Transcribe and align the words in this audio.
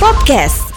Popcast. 0.00 0.72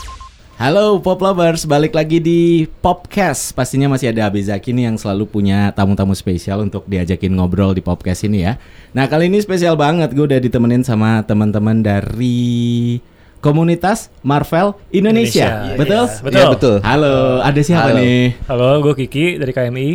Halo 0.60 1.00
Pop 1.00 1.24
Lovers, 1.24 1.64
balik 1.64 1.96
lagi 1.96 2.20
di 2.20 2.68
Popcast. 2.84 3.56
Pastinya 3.56 3.88
masih 3.88 4.12
ada 4.12 4.28
Abizaki 4.28 4.76
nih 4.76 4.92
yang 4.92 5.00
selalu 5.00 5.32
punya 5.32 5.72
tamu-tamu 5.72 6.12
spesial 6.12 6.60
untuk 6.60 6.84
diajakin 6.92 7.32
ngobrol 7.32 7.72
di 7.72 7.80
Popcast 7.80 8.28
ini 8.28 8.44
ya. 8.44 8.60
Nah 8.92 9.08
kali 9.08 9.32
ini 9.32 9.40
spesial 9.40 9.80
banget, 9.80 10.12
gue 10.12 10.28
udah 10.28 10.44
ditemenin 10.44 10.84
sama 10.84 11.24
teman-teman 11.24 11.80
dari 11.80 13.00
komunitas 13.40 14.12
Marvel 14.28 14.76
Indonesia. 14.92 15.72
Indonesia. 15.72 15.80
Betul? 15.80 16.04
Iya, 16.04 16.20
betul. 16.20 16.36
Iya, 16.36 16.46
betul. 16.52 16.76
Halo, 16.84 17.16
ada 17.48 17.62
siapa 17.64 17.96
Halo. 17.96 18.00
nih? 18.04 18.24
Halo, 18.52 18.70
gue 18.84 18.94
Kiki 19.08 19.40
dari 19.40 19.52
KMI. 19.56 19.90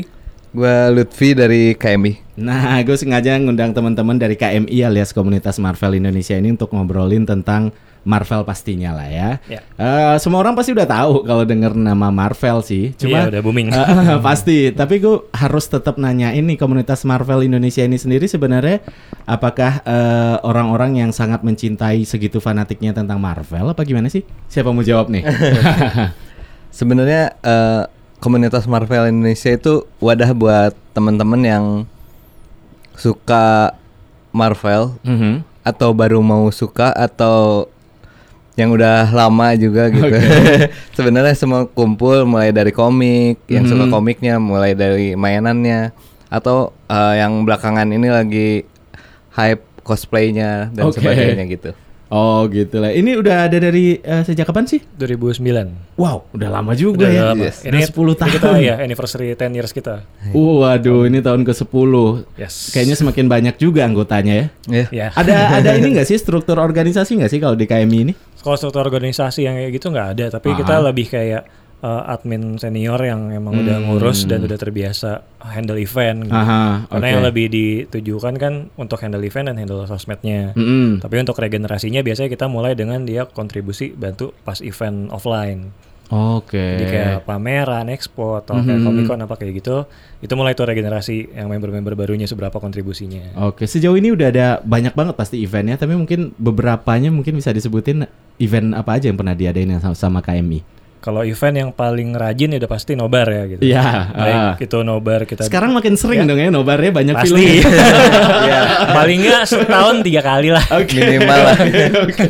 Gue 0.56 0.76
Lutfi 0.96 1.36
dari 1.36 1.76
KMI. 1.76 2.40
Nah, 2.40 2.80
gue 2.80 2.96
sengaja 2.96 3.36
ngundang 3.36 3.76
teman-teman 3.76 4.16
dari 4.16 4.40
KMI 4.40 4.88
alias 4.88 5.12
Komunitas 5.12 5.60
Marvel 5.60 6.00
Indonesia 6.00 6.32
ini 6.32 6.56
untuk 6.56 6.72
ngobrolin 6.72 7.29
tentang 7.29 7.76
Marvel 8.08 8.40
pastinya 8.43 8.96
lah 8.96 9.04
ya. 9.04 9.30
Ya. 9.44 9.61
Eh, 9.76 10.17
semua 10.17 10.40
orang 10.40 10.57
pasti 10.57 10.72
udah 10.72 10.89
tahu 10.89 11.22
kalau 11.22 11.44
denger 11.44 11.76
nama 11.76 12.08
Marvel 12.08 12.64
sih. 12.64 12.96
Cuma 12.96 13.29
Iya, 13.29 13.36
udah 13.36 13.43
booming. 13.44 13.68
Eh, 13.68 14.17
pasti. 14.26 14.72
Tapi 14.72 14.96
gue 14.96 15.29
harus 15.31 15.68
tetap 15.68 16.00
nanya 16.00 16.32
ini 16.32 16.57
Komunitas 16.57 17.04
Marvel 17.04 17.44
Indonesia 17.44 17.84
ini 17.84 18.00
sendiri 18.00 18.25
sebenarnya 18.25 18.81
apakah 19.22 19.84
eh, 19.84 20.36
orang-orang 20.40 20.96
yang 20.98 21.11
sangat 21.12 21.44
mencintai 21.44 22.00
segitu 22.03 22.40
fanatiknya 22.40 22.96
tentang 22.96 23.21
Marvel 23.21 23.68
apa 23.68 23.84
gimana 23.84 24.09
sih? 24.09 24.25
Siapa 24.48 24.72
mau 24.72 24.81
jawab 24.81 25.12
nih? 25.12 25.29
Sebenarnya 26.70 27.36
eh, 27.39 27.82
komunitas 28.18 28.64
Marvel 28.64 29.09
Indonesia 29.09 29.50
itu 29.50 29.84
wadah 29.98 30.32
buat 30.32 30.72
teman-teman 30.90 31.40
yang 31.40 31.64
suka 32.95 33.77
Marvel 34.31 34.97
Mhm. 35.03 35.45
atau 35.62 35.92
baru 35.92 36.19
mau 36.19 36.48
suka 36.50 36.91
atau 36.91 37.69
yang 38.58 38.75
udah 38.75 39.14
lama 39.14 39.55
juga 39.55 39.87
gitu. 39.87 40.11
Sebenarnya 40.98 41.31
semua 41.33 41.64
kumpul 41.64 42.27
mulai 42.27 42.51
dari 42.51 42.75
komik, 42.75 43.47
yang 43.47 43.62
suka 43.64 43.87
Mhm. 43.87 43.92
komiknya, 43.95 44.34
mulai 44.37 44.75
dari 44.75 45.14
mainannya 45.14 45.95
atau 46.27 46.75
eh, 46.91 47.14
yang 47.17 47.47
belakangan 47.47 47.86
ini 47.86 48.09
lagi 48.11 48.48
hype 49.33 49.62
cosplaynya 49.81 50.75
dan 50.75 50.91
Oke. 50.91 50.98
sebagainya 50.98 51.47
gitu. 51.47 51.70
Oh 52.09 52.48
gitu 52.48 52.81
lah. 52.81 52.89
Ini 52.89 53.20
udah 53.20 53.47
ada 53.47 53.61
dari 53.61 54.01
eh, 54.01 54.23
sejak 54.25 54.48
kapan 54.48 54.64
sih? 54.64 54.81
2009. 54.97 55.45
Wow, 55.95 56.25
udah 56.33 56.48
lama 56.48 56.73
juga 56.73 57.05
Udah 57.05 57.12
ya. 57.12 57.23
lama. 57.31 57.45
Yes. 57.45 57.62
Ini 57.62 57.84
Udah 57.84 57.89
10 57.92 58.17
ini 58.17 58.33
kita 58.33 58.47
tahun. 58.48 58.59
ya 58.64 58.75
anniversary 58.81 59.27
10 59.31 59.53
years 59.53 59.73
kita. 59.77 60.09
Waduh, 60.33 61.05
ini 61.05 61.20
tahun 61.20 61.45
ke-10. 61.45 61.92
Yes. 62.34 62.73
Kayaknya 62.73 62.97
semakin 62.97 63.27
banyak 63.29 63.55
juga 63.61 63.84
anggotanya 63.84 64.34
ya. 64.34 64.47
Ya. 64.67 64.84
ya. 64.89 65.06
Ada 65.12 65.61
ada 65.61 65.70
ini 65.79 65.95
nggak 65.95 66.09
sih 66.09 66.17
struktur 66.17 66.56
organisasi 66.56 67.12
nggak 67.20 67.29
sih 67.29 67.39
kalau 67.39 67.53
di 67.53 67.69
KMI 67.69 67.98
ini? 68.03 68.14
Kalau 68.39 68.55
struktur 68.55 68.83
organisasi 68.83 69.42
yang 69.42 69.55
kayak 69.55 69.72
gitu 69.72 69.89
nggak 69.89 70.08
ada, 70.14 70.25
tapi 70.31 70.55
kita 70.55 70.75
Ah. 70.75 70.84
lebih 70.84 71.06
kayak 71.06 71.42
uh, 71.78 72.11
admin 72.11 72.58
senior 72.58 72.98
yang 72.98 73.30
emang 73.30 73.55
udah 73.56 73.78
Hmm. 73.78 73.86
ngurus 73.89 74.25
dan 74.25 74.42
udah 74.42 74.55
terbiasa 74.55 75.22
handle 75.41 75.77
event. 75.77 76.27
Gitu. 76.27 76.34
Aha, 76.34 76.86
Karena 76.86 77.06
oke. 77.06 77.12
yang 77.12 77.22
lebih 77.25 77.47
ditujukan 77.48 78.34
kan 78.34 78.53
untuk 78.75 78.98
handle 78.98 79.22
event 79.22 79.47
dan 79.47 79.56
handle 79.56 79.83
sosmednya. 79.84 80.55
Mm-mm. 80.55 80.98
Tapi 80.98 81.14
untuk 81.17 81.34
regenerasinya 81.36 82.00
biasanya 82.00 82.27
kita 82.28 82.47
mulai 82.47 82.75
dengan 82.75 83.03
dia 83.03 83.27
kontribusi 83.27 83.91
bantu 83.92 84.34
pas 84.42 84.58
event 84.58 85.06
offline. 85.08 85.70
Oke. 86.08 86.56
Jadi 86.56 86.84
kayak 86.89 87.17
pameran, 87.23 87.86
expo 87.86 88.41
atau 88.41 88.56
kayak 88.56 88.80
Mhm. 88.80 88.86
Comic 88.89 89.05
Con 89.05 89.20
apa 89.20 89.34
kayak 89.36 89.55
gitu. 89.55 89.77
Itu 90.19 90.33
mulai 90.34 90.56
tuh 90.56 90.64
regenerasi 90.64 91.36
yang 91.36 91.47
member-member 91.47 91.92
barunya 91.92 92.25
seberapa 92.25 92.56
kontribusinya. 92.56 93.36
Oke, 93.45 93.69
sejauh 93.69 93.92
ini 93.92 94.11
udah 94.11 94.27
ada 94.27 94.47
banyak 94.64 94.97
banget 94.97 95.14
pasti 95.14 95.36
eventnya, 95.39 95.77
tapi 95.77 95.92
mungkin 95.92 96.33
beberapanya 96.34 97.12
mungkin 97.12 97.36
bisa 97.36 97.52
disebutin 97.52 98.08
event 98.39 98.75
apa 98.75 98.97
aja 98.97 99.06
yang 99.06 99.19
pernah 99.19 99.34
diadain 99.34 99.70
sama, 99.78 99.94
sama 99.94 100.19
KMI. 100.19 100.78
Kalau 100.98 101.22
event 101.22 101.55
yang 101.55 101.70
paling 101.70 102.11
rajin 102.11 102.50
ya 102.50 102.58
udah 102.58 102.70
pasti 102.70 102.98
nobar 102.98 103.30
ya 103.30 103.42
gitu. 103.47 103.63
Iya, 103.63 103.86
Baik 104.11 104.35
ah. 104.35 104.55
itu 104.58 104.79
nobar 104.83 105.20
kita 105.30 105.46
Sekarang 105.46 105.70
makin 105.70 105.95
sering 105.95 106.27
Ya. 106.27 106.27
dong 106.27 106.42
ya 106.42 106.51
nobarnya 106.51 106.90
banyak 106.90 107.14
pasti. 107.14 107.39
film. 107.39 107.70
ya, 108.51 108.61
paling 108.90 109.18
nggak 109.23 109.45
setahun 109.46 110.02
tiga 110.02 110.27
kali 110.27 110.51
lah. 110.51 110.64
Oke. 110.74 110.98
Minimal 110.98 111.39
lah. 111.39 111.57
Oke. 112.02 112.27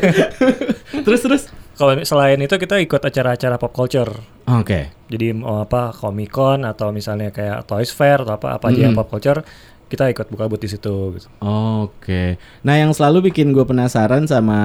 terus 1.00 1.20
terus. 1.24 1.42
Kalau 1.78 1.94
selain 2.02 2.42
itu 2.42 2.58
kita 2.58 2.82
ikut 2.82 2.98
acara-acara 2.98 3.54
pop 3.54 3.70
culture. 3.70 4.10
Oke. 4.50 4.90
Jadi 5.06 5.30
mau 5.30 5.62
apa 5.62 5.94
Comic 5.94 6.34
Con 6.34 6.66
atau 6.66 6.90
misalnya 6.90 7.30
kayak 7.30 7.70
Toys 7.70 7.94
Fair 7.94 8.26
atau 8.26 8.34
apa 8.34 8.58
apa 8.58 8.74
aja 8.74 8.90
yang 8.90 8.98
pop 8.98 9.06
culture 9.06 9.46
kita 9.88 10.04
ikut 10.12 10.28
buka 10.28 10.44
booth 10.46 10.62
di 10.62 10.68
situ. 10.68 11.16
Gitu. 11.16 11.26
Oke. 11.40 12.36
Nah, 12.62 12.76
yang 12.76 12.92
selalu 12.92 13.32
bikin 13.32 13.56
gue 13.56 13.64
penasaran 13.64 14.28
sama 14.28 14.60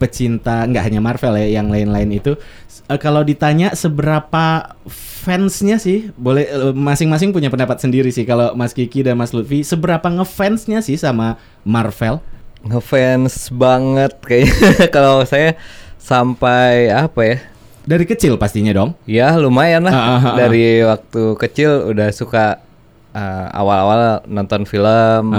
pecinta 0.00 0.64
nggak 0.64 0.84
hanya 0.86 1.00
Marvel 1.04 1.36
ya, 1.36 1.60
yang 1.60 1.68
lain-lain 1.68 2.08
itu 2.16 2.40
eh, 2.88 2.96
kalau 2.96 3.20
ditanya 3.20 3.76
seberapa 3.76 4.74
fansnya 4.88 5.76
sih, 5.76 6.08
boleh 6.16 6.48
eh, 6.48 6.72
masing-masing 6.72 7.36
punya 7.36 7.52
pendapat 7.52 7.84
sendiri 7.84 8.08
sih. 8.08 8.24
Kalau 8.24 8.56
Mas 8.56 8.72
Kiki 8.72 9.04
dan 9.04 9.20
Mas 9.20 9.36
Lutfi, 9.36 9.60
seberapa 9.60 10.08
ngefansnya 10.08 10.80
sih 10.80 10.96
sama 10.96 11.36
Marvel? 11.62 12.24
ngefans 12.66 13.54
banget 13.54 14.18
kayaknya 14.26 14.90
kalau 14.96 15.22
saya 15.22 15.54
sampai 16.06 16.70
apa 16.88 17.20
ya 17.20 17.36
Dari 17.82 18.02
kecil 18.02 18.34
pastinya 18.34 18.70
dong. 18.72 18.94
ya 19.04 19.34
lumayan 19.34 19.82
lah 19.82 19.90
Ah, 19.90 20.02
ah, 20.08 20.18
ah, 20.24 20.34
dari 20.36 20.80
waktu 20.80 21.22
kecil 21.36 21.70
udah 21.88 22.10
suka 22.10 22.62
uh, 23.10 23.46
awal-awal 23.52 24.00
nonton 24.24 24.62
film 24.62 25.34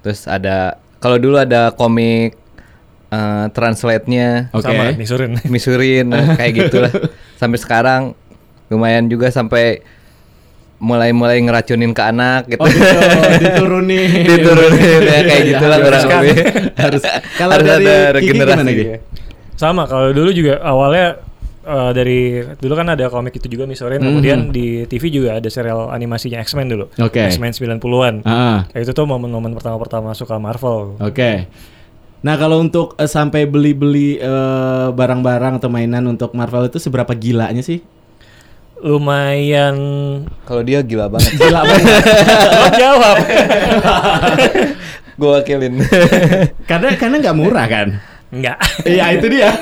terus 0.00 0.24
ada 0.24 0.76
kalau 0.96 1.16
dulu 1.16 1.36
ada 1.36 1.68
komik 1.70 2.36
uh, 3.08 3.48
translate-nya 3.50 4.48
Oke. 4.50 4.64
Sama 4.64 4.92
misurin. 4.94 5.32
misurin 5.52 6.06
kayak 6.34 6.52
gitulah 6.58 6.92
sampai 7.40 7.56
sekarang 7.56 8.02
lumayan 8.66 9.06
juga 9.06 9.28
sampai 9.28 9.80
mulai-mulai 10.76 11.40
ngeracunin 11.40 11.90
ke 11.90 12.02
anak 12.02 12.40
gitu 12.46 12.60
Oh 12.60 12.68
gitu, 12.68 12.84
diturunin. 13.42 14.08
diturunin 14.22 15.00
ya 15.02 15.20
kayak 15.22 15.28
Iya, 15.38 15.50
gitulah 15.50 15.76
harus 15.76 15.86
kurang 15.86 16.04
kan. 16.04 16.18
lebih 16.18 16.36
harus. 16.74 17.02
Kalau 17.34 17.52
Harus 17.54 17.66
dari 17.66 17.84
ada 17.86 17.96
regenerasi. 18.12 18.52
gimana, 18.54 18.70
Ki? 18.70 18.84
Sama 19.56 19.84
kalau 19.84 20.12
dulu 20.12 20.30
juga 20.30 20.60
awalnya 20.60 21.16
eh, 21.62 21.90
dari 21.90 22.20
dulu 22.54 22.72
kan 22.72 22.86
ada 22.86 23.08
komik 23.08 23.34
itu 23.34 23.50
juga 23.50 23.64
misurin, 23.64 23.98
Mhm. 23.98 24.06
kemudian 24.06 24.38
di 24.48 24.66
TV 24.86 25.10
juga 25.10 25.36
ada 25.36 25.48
serial 25.48 25.90
animasinya 25.90 26.38
X-Men 26.38 26.70
dulu. 26.70 26.86
Oke. 26.94 27.26
X-Men 27.26 27.50
90-an. 27.50 28.22
Ah. 28.22 28.70
Kayak 28.70 28.86
itu 28.86 28.92
tuh 28.92 29.02
momen-momen 29.02 29.50
pertama-pertama 29.52 30.12
suka 30.12 30.38
Marvel. 30.38 30.94
Oke. 31.00 31.50
Nah 32.22 32.34
kalau 32.34 32.58
untuk 32.58 32.94
eh, 32.94 33.06
sampai 33.06 33.44
beli-beli 33.44 34.14
eh, 34.16 34.88
barang-barang 34.90 35.58
atau 35.58 35.66
mainan 35.66 36.06
untuk 36.06 36.30
Marvel 36.32 36.66
itu 36.66 36.78
seberapa 36.78 37.10
gilanya 37.12 37.60
sih? 37.60 37.82
Lumayan 38.76 39.74
kalau 40.44 40.60
dia 40.60 40.84
gila 40.84 41.08
banget 41.08 41.32
Gila 41.40 41.60
banget. 41.62 41.86
Lo 42.60 42.68
jawab. 42.76 43.16
gue 45.16 45.30
wakilin 45.32 45.80
karena 46.68 46.92
karena 46.94 47.16
nggak 47.18 47.36
murah 47.36 47.64
kan? 47.64 47.88
Enggak. 48.26 48.58
Iya 48.82 49.04
itu 49.16 49.26
dia. 49.30 49.54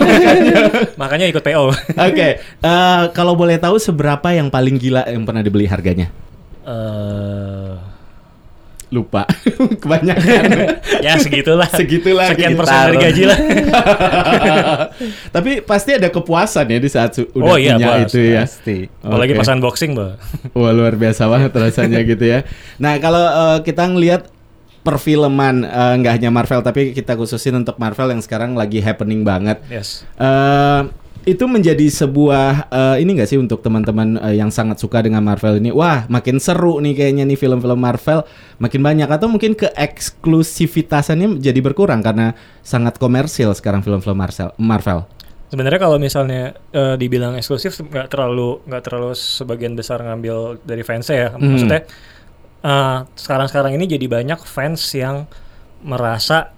Makanya 0.97 1.29
ikut 1.29 1.45
PO. 1.45 1.65
Oke. 2.01 2.29
eh, 2.41 3.03
kalau 3.13 3.37
boleh 3.37 3.61
tahu 3.61 3.77
seberapa 3.77 4.33
yang 4.33 4.49
paling 4.49 4.81
gila 4.81 5.05
yang 5.05 5.29
pernah 5.29 5.45
dibeli 5.45 5.69
harganya? 5.69 6.09
Eh, 6.65 7.73
Lupa. 8.89 9.27
Kebanyakan. 9.83 10.43
ya 11.07 11.19
segitulah. 11.19 11.67
Segitulah 11.67 12.31
Sekian 12.31 12.55
kita. 12.55 12.61
persen 12.63 12.79
dari 12.89 12.97
gaji 13.03 13.23
lah. 13.27 13.39
Tapi 15.35 15.61
pasti 15.67 15.91
ada 15.99 16.09
kepuasan 16.09 16.67
ya 16.71 16.79
di 16.79 16.87
saat 16.87 17.19
udah 17.35 17.43
Oh 17.43 17.59
iya, 17.59 17.75
punya 17.75 18.07
itu 18.07 18.19
ya. 18.23 18.47
pasti 18.47 18.87
Apalagi 19.03 19.35
Oke. 19.35 19.41
pas 19.43 19.49
unboxing, 19.51 19.91
Mbak. 19.99 20.13
Wah 20.55 20.71
luar 20.71 20.95
biasa 20.95 21.27
banget 21.27 21.51
rasanya 21.53 22.01
gitu 22.07 22.25
ya. 22.25 22.47
Nah 22.79 22.97
kalau 23.03 23.25
eh, 23.25 23.59
kita 23.67 23.83
ngelihat 23.91 24.31
perfilman 24.85 25.65
eh, 25.65 25.95
nggak 25.99 26.13
hanya 26.21 26.31
Marvel 26.31 26.61
tapi 26.61 26.93
kita 26.93 27.17
khususin 27.17 27.57
untuk 27.57 27.81
Marvel 27.81 28.13
yang 28.13 28.23
sekarang 28.23 28.53
lagi 28.55 28.85
happening 28.85 29.25
banget. 29.25 29.59
Yes. 29.73 30.05
eh 30.21 30.85
itu 31.25 31.49
menjadi 31.49 31.89
sebuah 31.89 32.69
eh, 32.69 32.97
ini 33.01 33.17
nggak 33.17 33.29
sih 33.29 33.41
untuk 33.41 33.65
teman-teman 33.65 34.21
eh, 34.21 34.37
yang 34.37 34.53
sangat 34.53 34.77
suka 34.77 35.01
dengan 35.01 35.25
Marvel 35.25 35.57
ini? 35.57 35.73
Wah 35.73 36.05
makin 36.13 36.37
seru 36.37 36.79
nih 36.85 36.93
kayaknya 36.93 37.25
nih 37.25 37.41
film-film 37.41 37.81
Marvel 37.81 38.29
makin 38.61 38.81
banyak 38.85 39.09
atau 39.09 39.27
mungkin 39.33 39.57
keeksklusivitasannya 39.57 41.41
jadi 41.41 41.61
berkurang 41.65 42.05
karena 42.05 42.37
sangat 42.61 43.01
komersil 43.01 43.57
sekarang 43.57 43.81
film-film 43.81 44.21
Marvel. 44.21 44.53
Marvel. 44.61 45.09
Sebenarnya 45.49 45.81
kalau 45.81 45.97
misalnya 45.97 46.53
eh, 46.77 46.97
dibilang 47.01 47.41
eksklusif 47.41 47.81
nggak 47.81 48.13
terlalu 48.13 48.61
nggak 48.69 48.83
terlalu 48.85 49.17
sebagian 49.17 49.73
besar 49.73 50.05
ngambil 50.05 50.61
dari 50.61 50.85
fansnya 50.85 51.17
ya. 51.17 51.29
Hmm. 51.33 51.57
Eh, 52.65 52.99
sekarang-sekarang 53.15 53.77
ini 53.77 53.85
jadi 53.85 54.09
banyak 54.09 54.41
fans 54.41 54.81
yang 54.97 55.29
merasa 55.85 56.49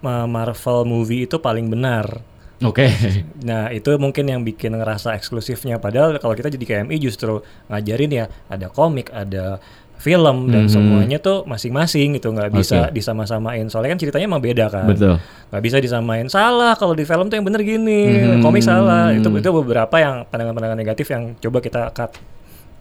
eh, 0.00 0.26
Marvel 0.28 0.84
movie 0.84 1.24
itu 1.24 1.36
paling 1.36 1.66
benar. 1.66 2.20
Oke. 2.60 2.84
Nah 3.48 3.72
itu 3.72 3.88
mungkin 3.96 4.28
yang 4.28 4.44
bikin 4.44 4.76
ngerasa 4.76 5.16
eksklusifnya. 5.16 5.80
Padahal 5.80 6.20
kalau 6.20 6.36
kita 6.36 6.52
jadi 6.52 6.84
KMI 6.84 6.96
justru 7.00 7.40
ngajarin 7.66 8.12
ya 8.12 8.24
ada 8.46 8.68
komik, 8.68 9.08
ada 9.10 9.56
film 9.96 10.48
dan 10.48 10.64
Mhm. 10.64 10.72
semuanya 10.72 11.18
tuh 11.20 11.44
masing-masing 11.44 12.16
gitu 12.16 12.32
nggak 12.32 12.48
bisa 12.52 12.88
Oke. 12.88 12.96
disama-samain 12.96 13.68
soalnya 13.68 13.92
kan 13.92 14.00
ceritanya 14.00 14.32
emang 14.32 14.40
beda 14.40 14.72
kan 14.72 14.88
Betul. 14.88 15.20
nggak 15.52 15.60
bisa 15.60 15.76
disamain 15.76 16.24
salah 16.24 16.72
kalau 16.72 16.96
di 16.96 17.04
film 17.04 17.28
tuh 17.28 17.36
yang 17.36 17.44
bener 17.44 17.60
gini 17.60 18.08
Mhm. 18.08 18.40
komik 18.40 18.64
salah 18.64 19.12
itu 19.12 19.28
itu 19.28 19.50
beberapa 19.52 19.92
yang 20.00 20.24
pandangan-pandangan 20.24 20.80
negatif 20.80 21.04
yang 21.04 21.36
coba 21.36 21.60
kita 21.60 21.92
cut 21.92 22.16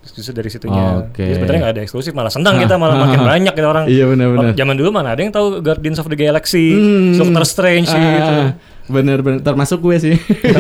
justru 0.02 0.32
dari 0.32 0.48
situnya 0.48 1.06
Oke. 1.06 1.22
Jadi 1.22 1.34
sebenarnya 1.36 1.60
nggak 1.60 1.74
ada 1.74 1.82
eksklusif 1.82 2.12
malah 2.12 2.30
senang 2.30 2.56
kita 2.58 2.76
malah 2.76 2.96
makin 2.98 3.20
banyak 3.22 3.52
gitu 3.52 3.68
orang 3.68 3.86
Iya, 3.86 4.08
benar-benar. 4.08 4.46
Oh, 4.46 4.56
zaman 4.56 4.76
dulu 4.76 4.90
mana 4.90 5.12
ada 5.12 5.22
yang 5.22 5.30
tahu 5.30 5.60
Guardians 5.60 5.98
of 5.98 6.08
the 6.08 6.16
Galaxy 6.16 6.72
Hmm. 6.72 7.14
Doctor 7.16 7.44
Strange 7.44 7.88
Ah, 7.88 8.00
gitu 8.00 8.36
Bener-bener 8.90 9.38
termasuk 9.40 9.80
gue 9.80 9.96
sih. 10.00 10.16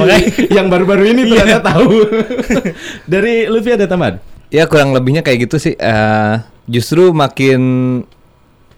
Yang 0.53 0.67
baru-baru 0.69 1.01
ini 1.09 1.25
ternyata 1.25 1.65
tahu. 1.65 2.05
Dari 3.09 3.49
Lutfi 3.49 3.73
ada 3.73 3.89
tambahan? 3.89 4.21
Ya 4.49 4.65
kurang 4.65 4.93
lebihnya 4.93 5.21
kayak 5.21 5.49
gitu 5.49 5.57
sih. 5.57 5.73
Eh, 5.73 6.35
justru 6.65 7.09
makin 7.09 7.61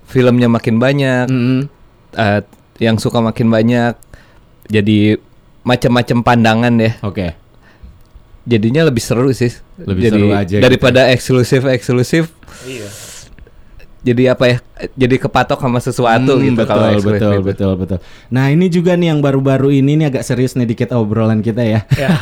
filmnya 0.08 0.48
makin 0.48 0.76
banyak, 0.78 1.28
Mm-mm. 1.28 1.68
eh, 2.14 2.42
yang 2.80 2.96
suka 2.96 3.20
makin 3.20 3.48
banyak, 3.48 3.96
jadi 4.68 5.20
macam-macam 5.64 6.18
pandangan 6.22 6.74
ya. 6.76 6.92
Oke. 7.02 7.36
Jadinya 8.44 8.82
lebih 8.84 9.00
seru 9.00 9.30
sih. 9.32 9.54
Lebih 9.78 10.02
jadi, 10.02 10.14
seru 10.14 10.28
aja 10.32 10.56
gitu. 10.58 10.64
daripada 10.64 11.02
eksklusif 11.08 11.62
eksklusif. 11.64 12.24
iya 12.64 12.90
Jadi 14.02 14.26
apa 14.26 14.50
ya? 14.50 14.58
Jadi 14.98 15.22
kepatok 15.22 15.62
sama 15.62 15.78
sesuatu 15.78 16.34
Hmm, 16.34 16.42
gitu 16.44 16.58
betul, 16.58 16.74
kalau 16.74 16.90
eksklusif 16.90 17.22
betul, 17.22 17.32
itu. 17.32 17.46
betul, 17.46 17.72
betul. 17.78 17.98
Nah 18.28 18.50
ini 18.50 18.66
juga 18.66 18.98
nih 18.98 19.14
yang 19.14 19.22
baru-baru 19.22 19.70
ini 19.72 19.94
nih 19.94 20.10
agak 20.10 20.26
serius 20.26 20.58
nih 20.58 20.66
dikit 20.66 20.90
obrolan 20.92 21.38
kita 21.40 21.62
ya. 21.62 21.86
Ya. 21.94 22.10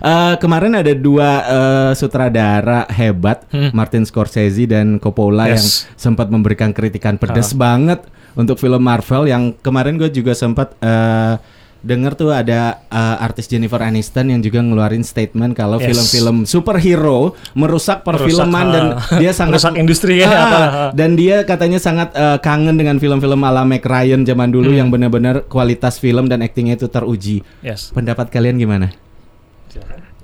Eh, 0.00 0.34
kemarin 0.36 0.72
ada 0.72 0.96
dua 0.96 1.28
eh, 1.44 1.92
sutradara 1.92 2.88
hebat, 2.88 3.44
Hmm. 3.52 3.68
Martin 3.70 4.08
Scorsese 4.08 4.64
dan 4.64 4.96
Coppola 4.96 5.44
yang 5.46 5.60
Yes. 5.60 5.84
sempat 5.92 6.32
memberikan 6.32 6.72
kritikan 6.72 7.20
pedas 7.20 7.52
banget 7.52 8.00
untuk 8.32 8.56
film 8.56 8.80
Marvel. 8.80 9.28
Yang 9.28 9.60
kemarin 9.60 10.00
gue 10.00 10.08
juga 10.08 10.32
sempat 10.32 10.72
eh, 10.80 11.36
dengar 11.80 12.12
tuh 12.12 12.28
ada 12.28 12.80
eh, 12.84 13.16
artis 13.18 13.44
Jennifer 13.44 13.80
Aniston 13.80 14.28
yang 14.28 14.40
juga 14.40 14.60
ngeluarin 14.60 15.00
statement 15.00 15.52
kalau 15.52 15.76
Yes. 15.76 15.88
film-film 15.88 16.36
superhero 16.44 17.32
merusak 17.52 18.00
perfilman 18.00 18.46
Merusak, 18.46 18.68
dan 18.70 18.84
ah, 18.92 19.16
dia 19.16 19.32
sangat 19.32 19.58
merusak 19.58 19.74
industri 19.76 20.14
ya, 20.18 20.26
Ah, 20.26 20.36
apa, 20.38 20.58
ah. 20.58 20.90
dan 20.92 21.14
dia 21.14 21.42
katanya 21.42 21.76
sangat 21.76 22.12
eh, 22.12 22.36
kangen 22.38 22.74
dengan 22.74 22.96
film-film 22.96 23.40
ala 23.40 23.64
Mac 23.64 23.80
Ryan 23.82 24.22
zaman 24.22 24.48
dulu 24.48 24.68
Hmm. 24.68 24.76
yang 24.76 24.88
benar-benar 24.88 25.46
kualitas 25.46 25.96
film 25.96 26.26
dan 26.26 26.40
aktingnya 26.40 26.74
itu 26.74 26.86
teruji. 26.86 27.40
yes 27.60 27.90
Pendapat 27.90 28.28
kalian 28.28 28.56
gimana? 28.56 28.92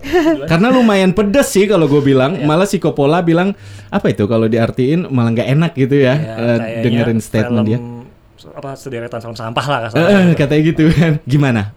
Karena 0.46 0.70
lumayan 0.70 1.10
pedes 1.10 1.50
sih 1.50 1.64
kalau 1.64 1.86
gue 1.86 1.98
bilang, 1.98 2.36
Iya. 2.36 2.46
malah 2.46 2.62
si 2.64 2.78
Coppola 2.78 3.20
bilang 3.20 3.56
apa 3.88 4.06
itu 4.06 4.22
kalau 4.24 4.46
diartiin 4.46 5.08
malah 5.08 5.32
nggak 5.32 5.48
enak 5.50 5.72
gitu 5.74 5.96
ya, 5.98 6.14
Ya, 6.14 6.14
eh, 6.14 6.58
kayaknya 6.60 6.82
dengerin 6.84 7.20
statement 7.20 7.64
film, 7.64 7.66
dia. 7.66 7.78
Apa 8.48 8.74
sederetan 8.74 9.18
film 9.18 9.32
sampah 9.32 9.64
lah 9.64 9.78
kasarnya. 9.84 10.12
eh, 10.22 10.34
katanya 10.34 10.62
gitu 10.64 10.82
kan, 10.90 11.12
gimana 11.22 11.72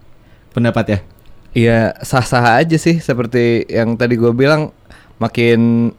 pendapat 0.50 0.84
ya? 0.86 0.98
Iya 1.50 1.78
sah-sah 1.98 2.56
aja 2.56 2.76
sih 2.76 2.98
seperti 2.98 3.66
yang 3.66 3.94
tadi 3.94 4.14
gue 4.14 4.30
bilang 4.30 4.70
makin 5.16 5.90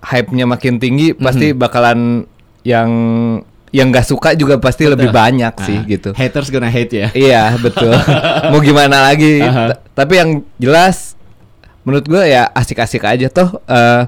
hype-nya 0.00 0.44
makin 0.44 0.76
tinggi 0.76 1.12
pasti 1.12 1.52
bakalan 1.52 2.24
yang 2.62 2.90
yang 3.70 3.86
nggak 3.88 4.02
suka 4.04 4.34
juga 4.34 4.56
pasti 4.56 4.82
lebih 4.84 5.12
banyak 5.12 5.54
sih 5.60 5.76
Ah, 5.76 5.86
gitu. 5.86 6.10
Haters 6.10 6.48
gonna 6.48 6.66
hate 6.66 6.90
ya. 6.90 7.08
Iya 7.12 7.54
betul. 7.56 7.94
Mau 8.50 8.58
gimana 8.58 9.04
lagi? 9.04 9.38
Aha. 9.38 9.70
Ta- 9.70 9.80
Tapi 9.94 10.12
yang 10.16 10.30
jelas 10.56 11.14
menurut 11.80 12.02
gue 12.04 12.22
ya 12.24 12.50
asik-asik 12.50 13.00
aja 13.00 13.28
toh. 13.28 13.62
eh, 13.64 14.02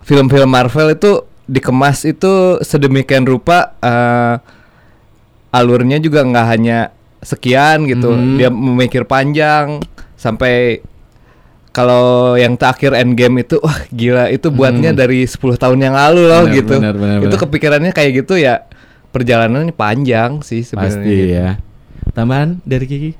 Film-film 0.00 0.46
Marvel 0.46 0.92
itu 0.92 1.22
dikemas 1.50 2.06
itu 2.06 2.62
sedemikian 2.62 3.26
rupa. 3.26 3.74
eh, 3.82 4.36
alurnya 5.50 5.98
juga 5.98 6.22
nggak 6.22 6.46
hanya 6.46 6.94
sekian 7.20 7.82
gitu. 7.90 8.14
Hmm. 8.14 8.38
Dia 8.38 8.54
memikir 8.54 9.02
panjang 9.02 9.82
sampai 10.14 10.78
kalau 11.70 12.34
yang 12.34 12.54
terakhir 12.58 12.94
Endgame 12.94 13.42
itu 13.42 13.58
wah 13.62 13.78
gila 13.90 14.30
itu 14.30 14.50
buatnya 14.50 14.90
dari 14.94 15.26
10 15.26 15.58
tahun 15.58 15.78
yang 15.78 15.94
lalu 15.94 16.26
loh 16.26 16.46
Hmm. 16.46 16.50
Benar, 16.50 16.58
gitu. 16.58 16.74
benar, 16.78 16.94
benar, 16.98 17.18
itu 17.26 17.36
kepikirannya 17.38 17.92
kayak 17.94 18.10
gitu 18.26 18.34
ya 18.38 18.66
perjalanannya 19.10 19.74
panjang 19.74 20.42
sih 20.46 20.62
sebenarnya. 20.62 21.02
Pasti 21.02 21.14
ya. 21.30 21.48
Tambahan 22.14 22.62
dari 22.62 22.86
Kiki? 22.86 23.12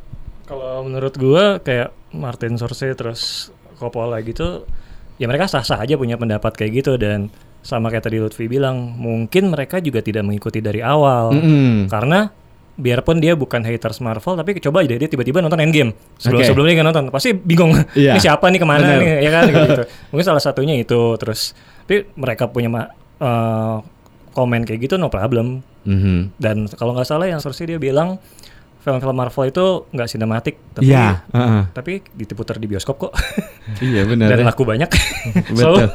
Kalau 0.46 0.82
menurut 0.82 1.14
gua 1.14 1.58
kayak 1.62 1.94
Martin 2.10 2.58
Scorsese 2.58 2.94
terus 2.98 3.50
Coppola 3.78 4.18
gitu, 4.22 4.66
ya 5.18 5.30
mereka 5.30 5.46
sah-sah 5.46 5.82
aja 5.82 5.94
punya 5.94 6.18
pendapat 6.18 6.52
kayak 6.58 6.82
gitu 6.82 6.98
dan 6.98 7.30
sama 7.60 7.88
kayak 7.88 8.04
tadi 8.04 8.16
Lutfi 8.16 8.46
bilang, 8.46 8.96
mungkin 8.96 9.52
mereka 9.52 9.78
juga 9.78 10.00
tidak 10.00 10.24
mengikuti 10.24 10.58
dari 10.58 10.80
awal. 10.80 11.32
Mm-mm. 11.32 11.86
Karena 11.86 12.28
biarpun 12.80 13.20
dia 13.20 13.36
bukan 13.36 13.60
haters 13.60 14.00
Marvel, 14.00 14.40
tapi 14.40 14.56
coba 14.56 14.80
aja 14.80 14.96
dia 14.96 15.04
tiba-tiba 15.04 15.44
nonton 15.44 15.60
Endgame. 15.60 15.92
Sebelum 16.16 16.40
Oke. 16.40 16.48
sebelumnya 16.48 16.72
nggak 16.80 16.88
nonton, 16.88 17.04
pasti 17.12 17.36
bingung. 17.36 17.76
Iya. 17.92 18.16
Ini 18.16 18.20
siapa 18.20 18.48
nih 18.48 18.56
ke 18.56 18.66
mana 18.66 18.84
Bener. 18.88 18.98
nih, 18.98 19.08
ya 19.20 19.30
kan 19.30 19.42
gitu. 19.46 19.82
Mungkin 20.16 20.24
salah 20.24 20.40
satunya 20.40 20.74
itu. 20.80 21.00
Terus, 21.20 21.52
tapi 21.84 22.08
mereka 22.16 22.48
punya 22.48 22.72
eh, 23.20 23.76
komen 24.32 24.64
kayak 24.64 24.80
gitu 24.80 24.96
no 24.96 25.12
problem. 25.12 25.60
Mhm. 25.84 26.40
Dan 26.40 26.64
kalau 26.72 26.96
nggak 26.96 27.08
salah 27.08 27.28
yang 27.28 27.40
Scorsese 27.40 27.68
dia 27.68 27.80
bilang 27.80 28.16
film-film 28.80 29.12
Marvel 29.12 29.44
itu 29.44 29.84
nggak 29.92 30.08
sinematik, 30.08 30.56
tapi 30.72 30.88
Iya, 30.88 31.20
heeh. 31.36 31.62
tapi 31.76 32.00
diputar 32.16 32.56
di 32.56 32.64
bioskop 32.64 32.96
kok 32.96 33.12
Iya 33.76 34.08
benar. 34.08 34.28
dan 34.32 34.40
ya. 34.40 34.46
laku 34.48 34.64
banyak. 34.64 34.88
Betul. 35.52 35.84
so, 35.84 35.92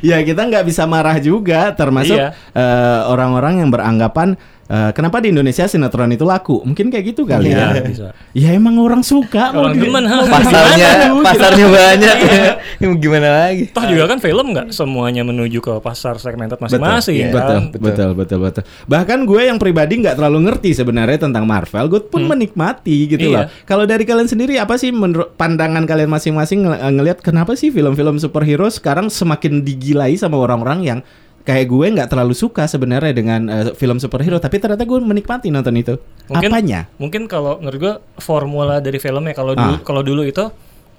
ya 0.00 0.20
kita 0.22 0.46
nggak 0.48 0.64
bisa 0.66 0.84
marah 0.84 1.16
juga, 1.18 1.72
termasuk 1.74 2.16
Iya. 2.16 2.32
eh, 2.54 3.00
orang-orang 3.08 3.64
yang 3.64 3.70
beranggapan 3.70 4.36
eh, 4.66 4.90
kenapa 4.90 5.18
di 5.18 5.28
Indonesia 5.28 5.64
sinetron 5.64 6.08
itu 6.08 6.22
laku? 6.22 6.60
Mungkin 6.60 6.88
kayak 6.88 7.04
gitu 7.06 7.24
kali 7.24 7.50
Iya, 7.50 7.58
ya. 7.70 7.82
bisa. 7.82 8.06
Ya 8.30 8.50
emang 8.50 8.76
orang 8.76 9.00
suka. 9.00 9.50
mau 9.50 9.64
Orang 9.64 9.76
demen, 9.76 10.02
mau 10.02 10.24
pasarnya 10.24 10.88
pasarnya 11.16 11.66
banyak 11.66 12.16
gimana 12.96 13.28
lagi 13.44 13.70
toh 13.70 13.84
juga 13.84 14.04
kan 14.06 14.18
film 14.18 14.50
nggak 14.50 14.70
semuanya 14.70 15.22
menuju 15.22 15.58
ke 15.58 15.74
pasar 15.78 16.16
segmented 16.16 16.56
masing-masing. 16.56 17.28
betul, 17.28 17.40
kan? 17.40 17.62
betul, 17.70 17.80
betul, 17.80 18.08
betul, 18.14 18.38
betul. 18.40 18.62
Bahkan 18.84 19.18
gue 19.24 19.40
yang 19.44 19.56
pribadi 19.56 19.98
nggak 19.98 20.14
terlalu 20.14 20.38
ngerti 20.44 20.70
sebenarnya 20.72 21.18
tentang 21.18 21.44
Marvel, 21.44 21.86
gue 21.86 22.00
pun 22.02 22.24
menikmati 22.24 23.08
gitu 23.08 23.26
Iya. 23.26 23.36
loh. 23.36 23.44
Kalau 23.64 23.84
dari 23.84 24.04
kalian 24.04 24.26
sendiri 24.26 24.56
apa 24.56 24.74
sih 24.74 24.90
menurut 24.90 25.32
pandangan 25.34 25.84
kalian 25.84 26.08
masing-masing 26.08 26.62
ngel- 26.62 26.80
ngelihat 26.94 27.18
kenapa 27.20 27.54
sih 27.54 27.68
film-film 27.68 28.16
superhero 28.16 28.66
sekarang 28.66 29.08
semakin 29.08 29.60
digilai 29.60 30.14
sama 30.14 30.36
orang-orang 30.36 30.80
yang 30.82 30.98
kayak 31.44 31.66
gue 31.66 31.86
nggak 31.92 32.08
terlalu 32.08 32.32
suka 32.32 32.64
sebenarnya 32.64 33.12
dengan 33.12 33.40
eh, 33.46 33.66
film 33.72 33.96
superhero, 33.96 34.36
tapi 34.36 34.56
ternyata 34.56 34.82
gue 34.82 34.98
menikmati 34.98 35.48
nonton 35.48 35.76
itu. 35.76 35.94
Mungkin- 36.26 36.50
Apanya? 36.50 36.80
Mungkin 36.96 37.22
kalau 37.24 37.60
menurut 37.60 37.78
gua 37.78 37.94
formula 38.16 38.78
dari 38.78 38.96
filmnya 38.96 39.32
kalau 39.32 39.52
Ah. 39.52 39.60
dulu 39.70 39.74
kalau 39.82 40.00
dulu 40.00 40.22
itu 40.22 40.48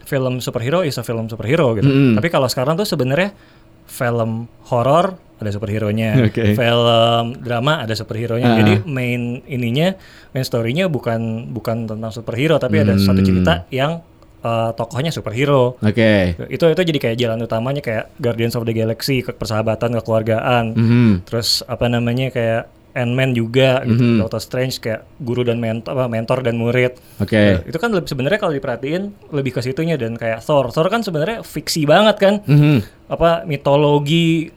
film 0.01 0.37
superhero 0.37 0.81
is 0.81 0.93
a 0.93 1.03
film 1.03 1.25
superhero 1.25 1.73
gitu. 1.73 1.85
Mm-mm. 1.85 2.13
Tapi 2.13 2.29
kalau 2.29 2.45
sekarang 2.45 2.73
tuh 2.75 2.85
sebenarnya 2.85 3.33
film 3.85 4.45
horor 4.65 5.13
ada 5.35 5.51
superhero-nya, 5.51 6.15
Oke. 6.23 6.53
film 6.53 6.95
drama 7.37 7.83
ada 7.83 7.91
superhero-nya. 7.91 8.47
Ah. 8.47 8.57
Jadi 8.57 8.73
main 8.85 9.21
ininya 9.43 9.97
main 10.31 10.41
story-nya 10.41 10.87
bukan 10.87 11.49
bukan 11.49 11.85
tentang 11.85 12.07
superhero 12.09 12.55
tapi 12.55 12.79
ada 12.79 12.95
satu 12.95 13.19
Hmm. 13.19 13.27
cerita 13.27 13.53
yang 13.67 13.99
eh, 14.45 14.71
tokohnya 14.71 15.09
superhero. 15.09 15.81
Oke. 15.81 16.37
Itu 16.47 16.69
itu 16.69 16.81
jadi 16.85 16.99
kayak 16.99 17.17
jalan 17.17 17.41
utamanya 17.41 17.81
kayak 17.81 18.13
Guardians 18.15 18.53
of 18.53 18.63
the 18.63 18.71
Galaxy, 18.71 19.19
ke 19.19 19.33
persahabatan, 19.33 19.97
kekeluargaan. 19.97 20.65
Mhm. 20.71 21.09
Terus 21.25 21.65
apa 21.65 21.85
namanya 21.87 22.29
kayak 22.29 22.63
Ant-Man 22.95 23.33
juga 23.33 23.83
gitu. 23.83 23.99
Mhm. 23.99 24.17
Doctor 24.21 24.39
Strange 24.39 24.79
kayak 24.79 25.03
guru 25.19 25.43
dan 25.43 25.59
mentor 25.59 25.91
apa, 25.91 26.07
mentor 26.07 26.39
dan 26.39 26.55
murid. 26.55 26.95
Oke. 27.17 27.35
Nah, 27.35 27.59
itu 27.65 27.75
kan 27.75 27.91
lebih 27.91 28.07
sebenarnya 28.07 28.39
kalau 28.39 28.53
diperhatiin 28.53 29.03
lebih 29.29 29.51
ke 29.51 29.59
situnya 29.59 29.97
dan 29.97 30.15
kayak 30.15 30.39
Thor. 30.39 30.71
Thor 30.71 30.87
kan 30.87 31.01
sebenarnya 31.01 31.43
fiksi 31.43 31.83
banget 31.83 32.15
kan. 32.15 32.33
Mhm. 32.45 33.09
Apa 33.09 33.43
mitologi 33.43 34.47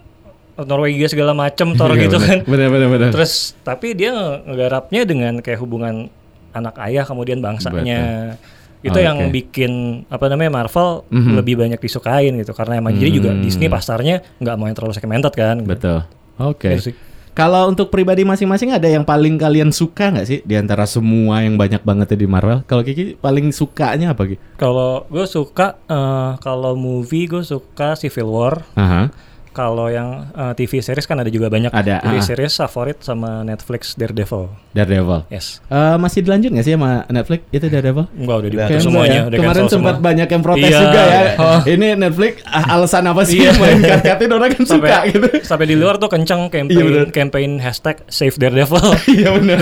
Norwegia 0.54 1.06
segala 1.06 1.32
macem 1.32 1.74
Thor 1.74 1.94
Iya, 1.94 2.02
gitu 2.04 2.16
bener. 2.16 2.28
kan. 2.28 2.38
Bener 2.46 2.68
bener 2.68 2.88
bener. 2.88 3.10
Terus 3.10 3.32
tapi 3.62 3.94
dia 3.94 4.10
nge- 4.10 4.42
ngegarapnya 4.44 5.02
dengan 5.02 5.34
kayak 5.38 5.58
hubungan 5.58 6.06
anak 6.50 6.78
ayah 6.80 7.02
kemudian 7.02 7.38
bangsanya. 7.38 8.34
Itu 8.78 8.94
Oke. 8.94 9.02
yang 9.02 9.18
bikin 9.28 9.72
apa 10.06 10.26
namanya 10.26 10.62
Marvel 10.62 11.02
Mhm. 11.08 11.34
lebih 11.34 11.54
banyak 11.56 11.78
disukain 11.78 12.30
gitu 12.34 12.52
karena 12.52 12.78
emang 12.78 12.94
jadi 12.94 13.10
juga 13.10 13.30
Hmm. 13.30 13.42
Disney 13.42 13.66
pasarnya 13.66 14.22
nggak 14.36 14.54
mau 14.54 14.66
yang 14.66 14.76
terlalu 14.76 14.94
segmented 14.94 15.32
kan. 15.32 15.62
Betul. 15.62 16.06
Oke. 16.38 16.70
Gitu 16.72 16.92
sih. 16.92 16.96
Kalau 17.32 17.70
untuk 17.70 17.86
pribadi 17.88 18.26
masing-masing 18.26 18.74
ada 18.74 18.86
yang 18.86 19.06
paling 19.06 19.38
kalian 19.38 19.70
suka 19.70 20.10
nggak 20.10 20.26
sih 20.26 20.38
di 20.42 20.58
antara 20.58 20.82
semua 20.84 21.38
yang 21.38 21.54
banyak 21.54 21.82
banget 21.82 22.18
di 22.18 22.26
Marvel? 22.26 22.66
Kalau 22.66 22.82
Kiki 22.82 23.14
paling 23.14 23.54
sukanya 23.54 24.10
apa 24.10 24.26
Ki? 24.26 24.36
Kalau 24.54 25.06
gue 25.06 25.22
suka 25.22 25.78
eh, 25.86 26.30
kalau 26.38 26.74
movie 26.74 27.26
gue 27.26 27.42
suka 27.42 27.94
Civil 27.94 28.26
War. 28.26 28.66
Aha. 28.74 29.14
Kalau 29.58 29.90
yang 29.90 30.30
uh, 30.38 30.54
TV 30.54 30.78
series 30.78 31.02
kan 31.02 31.18
ada 31.18 31.26
juga 31.34 31.50
banyak. 31.50 31.74
Ada, 31.74 31.98
TV 32.06 32.14
ah. 32.14 32.22
series 32.22 32.54
favorit 32.62 33.02
sama 33.02 33.42
Netflix 33.42 33.98
Daredevil. 33.98 34.54
Daredevil. 34.70 35.26
Yes. 35.34 35.58
Eh, 35.66 35.98
masih 35.98 36.22
dilanjut 36.22 36.54
nggak 36.54 36.62
sih 36.62 36.78
sama 36.78 37.02
Netflix 37.10 37.42
itu 37.50 37.66
Daredevil? 37.66 38.06
Enggak 38.14 38.36
udah 38.38 38.50
dibuka 38.54 38.78
semuanya, 38.78 39.18
ya. 39.18 39.22
udah 39.26 39.38
Kemarin 39.42 39.64
sempat 39.66 39.94
semua. 39.98 40.06
banyak 40.06 40.28
yang 40.30 40.42
protes 40.46 40.70
Iya. 40.70 40.78
juga 40.78 41.00
ya. 41.02 41.22
Oh. 41.42 41.60
Ini 41.66 41.88
Netflix 41.98 42.34
ah, 42.46 42.64
alasan 42.78 43.04
apa 43.10 43.22
sih 43.26 43.42
Iya. 43.42 43.50
main 43.58 43.78
kat-katin 43.82 44.30
orang 44.30 44.48
kan 44.54 44.62
sampai 44.62 44.90
suka 44.94 44.98
gitu. 45.10 45.28
sampai 45.42 45.66
di 45.66 45.74
luar 45.74 45.94
tuh 45.98 46.06
kenceng 46.06 46.42
Iya, 46.46 46.54
campaign 46.54 46.86
bener. 46.86 47.06
campaign 47.10 47.50
hashtag 47.58 47.96
Save 48.06 48.38
Daredevil. 48.38 48.86
Iya 49.18 49.28
benar. 49.34 49.58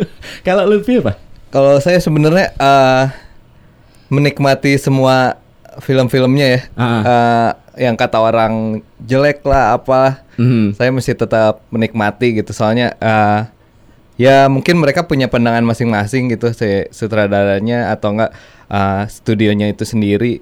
Kalau 0.46 0.62
Lutfi 0.70 1.02
apa? 1.02 1.18
Kalau 1.50 1.82
saya 1.82 1.98
sebenarnya 1.98 2.54
eh, 2.54 3.04
menikmati 4.14 4.78
semua 4.78 5.34
film-filmnya 5.82 6.46
ya. 6.46 6.60
Ah. 6.78 7.02
Eh, 7.02 7.50
yang 7.76 7.94
kata 7.94 8.18
orang 8.18 8.80
jelek 8.98 9.44
lah 9.44 9.76
apa, 9.76 10.22
Mhm. 10.34 10.74
saya 10.74 10.90
masih 10.90 11.14
tetap 11.14 11.60
menikmati 11.68 12.40
gitu. 12.40 12.50
Soalnya 12.50 12.96
eh, 12.96 13.40
ya 14.16 14.48
mungkin 14.48 14.78
mereka 14.78 15.04
punya 15.04 15.26
pandangan 15.26 15.62
masing-masing 15.62 16.32
gitu, 16.32 16.50
si 16.50 16.88
sutradaranya 16.90 17.92
atau 17.92 18.14
enggak 18.14 18.32
eh, 18.70 19.02
studionya 19.06 19.66
itu 19.68 19.82
sendiri. 19.82 20.40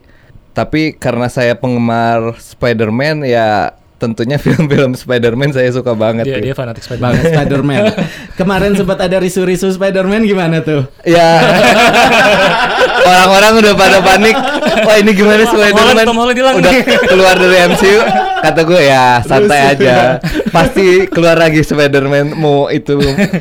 Tapi 0.53 0.95
karena 0.95 1.31
saya 1.31 1.55
penggemar 1.55 2.35
Spider-Man 2.37 3.23
ya 3.25 3.73
tentunya 3.99 4.39
film-film 4.45 4.95
Spider-Man 4.95 5.51
saya 5.53 5.69
suka 5.69 5.93
banget. 5.93 6.25
dia 6.25 6.39
gitu. 6.39 6.51
dia 6.51 6.55
fanatik 6.55 6.83
Spider-Man. 6.83 7.13
Bang 7.13 7.27
Spider-Man. 7.35 7.83
Kemarin 8.35 8.73
sempat 8.79 8.99
ada 9.03 9.19
risu-risu 9.19 9.69
Spider-Man 9.75 10.23
gimana 10.25 10.63
tuh? 10.63 10.87
Ya. 11.03 11.43
Orang-orang 13.09 13.53
udah 13.65 13.75
pada 13.75 13.99
panik. 14.01 14.37
Wah, 14.85 14.97
ini 15.01 15.11
gimana 15.13 15.43
Spider-Man? 15.45 16.07
Udah 16.59 16.75
keluar 17.09 17.35
dari 17.35 17.57
MCU. 17.69 18.01
Kata 18.39 18.61
gue 18.63 18.81
ya 18.81 19.19
santai 19.21 19.75
aja. 19.75 20.23
Pasti 20.49 21.11
keluar 21.11 21.35
lagi 21.35 21.61
Spider-Man 21.61 22.39
mau 22.39 22.71
itu 22.71 22.95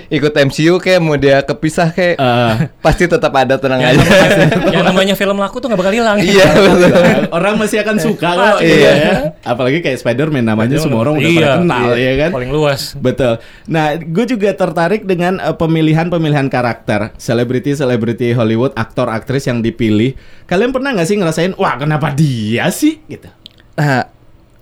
ikut 0.09 0.33
MCU 0.33 0.81
kayak 0.81 0.99
mau 0.99 1.15
dia 1.15 1.41
kepisah 1.41 1.93
kayak 1.93 2.15
Eh, 2.17 2.53
pasti 2.81 3.05
tetap 3.05 3.29
ada 3.29 3.59
tenang 3.61 3.77
yang, 3.77 3.93
aja. 3.93 4.01
namanya, 4.01 4.73
yang 4.73 4.83
namanya 4.83 5.13
film 5.13 5.37
laku 5.37 5.61
tuh 5.61 5.69
nggak 5.69 5.79
bakal 5.79 5.93
hilang. 5.93 6.17
Iya 6.17 6.49
betul. 6.49 6.91
orang 7.29 7.53
masih 7.59 7.77
akan 7.83 7.95
suka 8.01 8.29
kok 8.31 8.57
Pasti, 8.57 8.65
gitu 8.65 8.77
iya. 8.79 8.91
ya. 8.95 9.13
Apalagi 9.45 9.79
kayak 9.83 10.01
Spider-Man 10.01 10.46
namanya 10.47 10.79
semua 10.79 11.03
orang 11.03 11.19
udah 11.19 11.27
Iya, 11.27 11.35
pada 11.43 11.51
kenal 11.59 11.87
iya. 11.91 12.07
ya 12.07 12.13
kan. 12.15 12.29
Paling 12.31 12.51
luas. 12.51 12.81
Betul. 12.95 13.33
Nah, 13.67 13.85
gue 13.99 14.25
juga 14.25 14.49
tertarik 14.55 15.03
dengan 15.03 15.43
eh, 15.43 15.51
pemilihan-pemilihan 15.51 16.47
karakter, 16.47 17.11
selebriti-selebriti 17.19 18.31
Hollywood, 18.31 18.71
aktor-aktris 18.73 19.45
yang 19.45 19.59
dipilih. 19.59 20.15
Kalian 20.47 20.71
pernah 20.71 20.95
nggak 20.95 21.05
sih 21.05 21.19
ngerasain, 21.19 21.51
wah 21.59 21.75
kenapa 21.75 22.15
dia 22.15 22.71
sih? 22.71 23.03
Gitu. 23.05 23.27
Nah, 23.75 24.07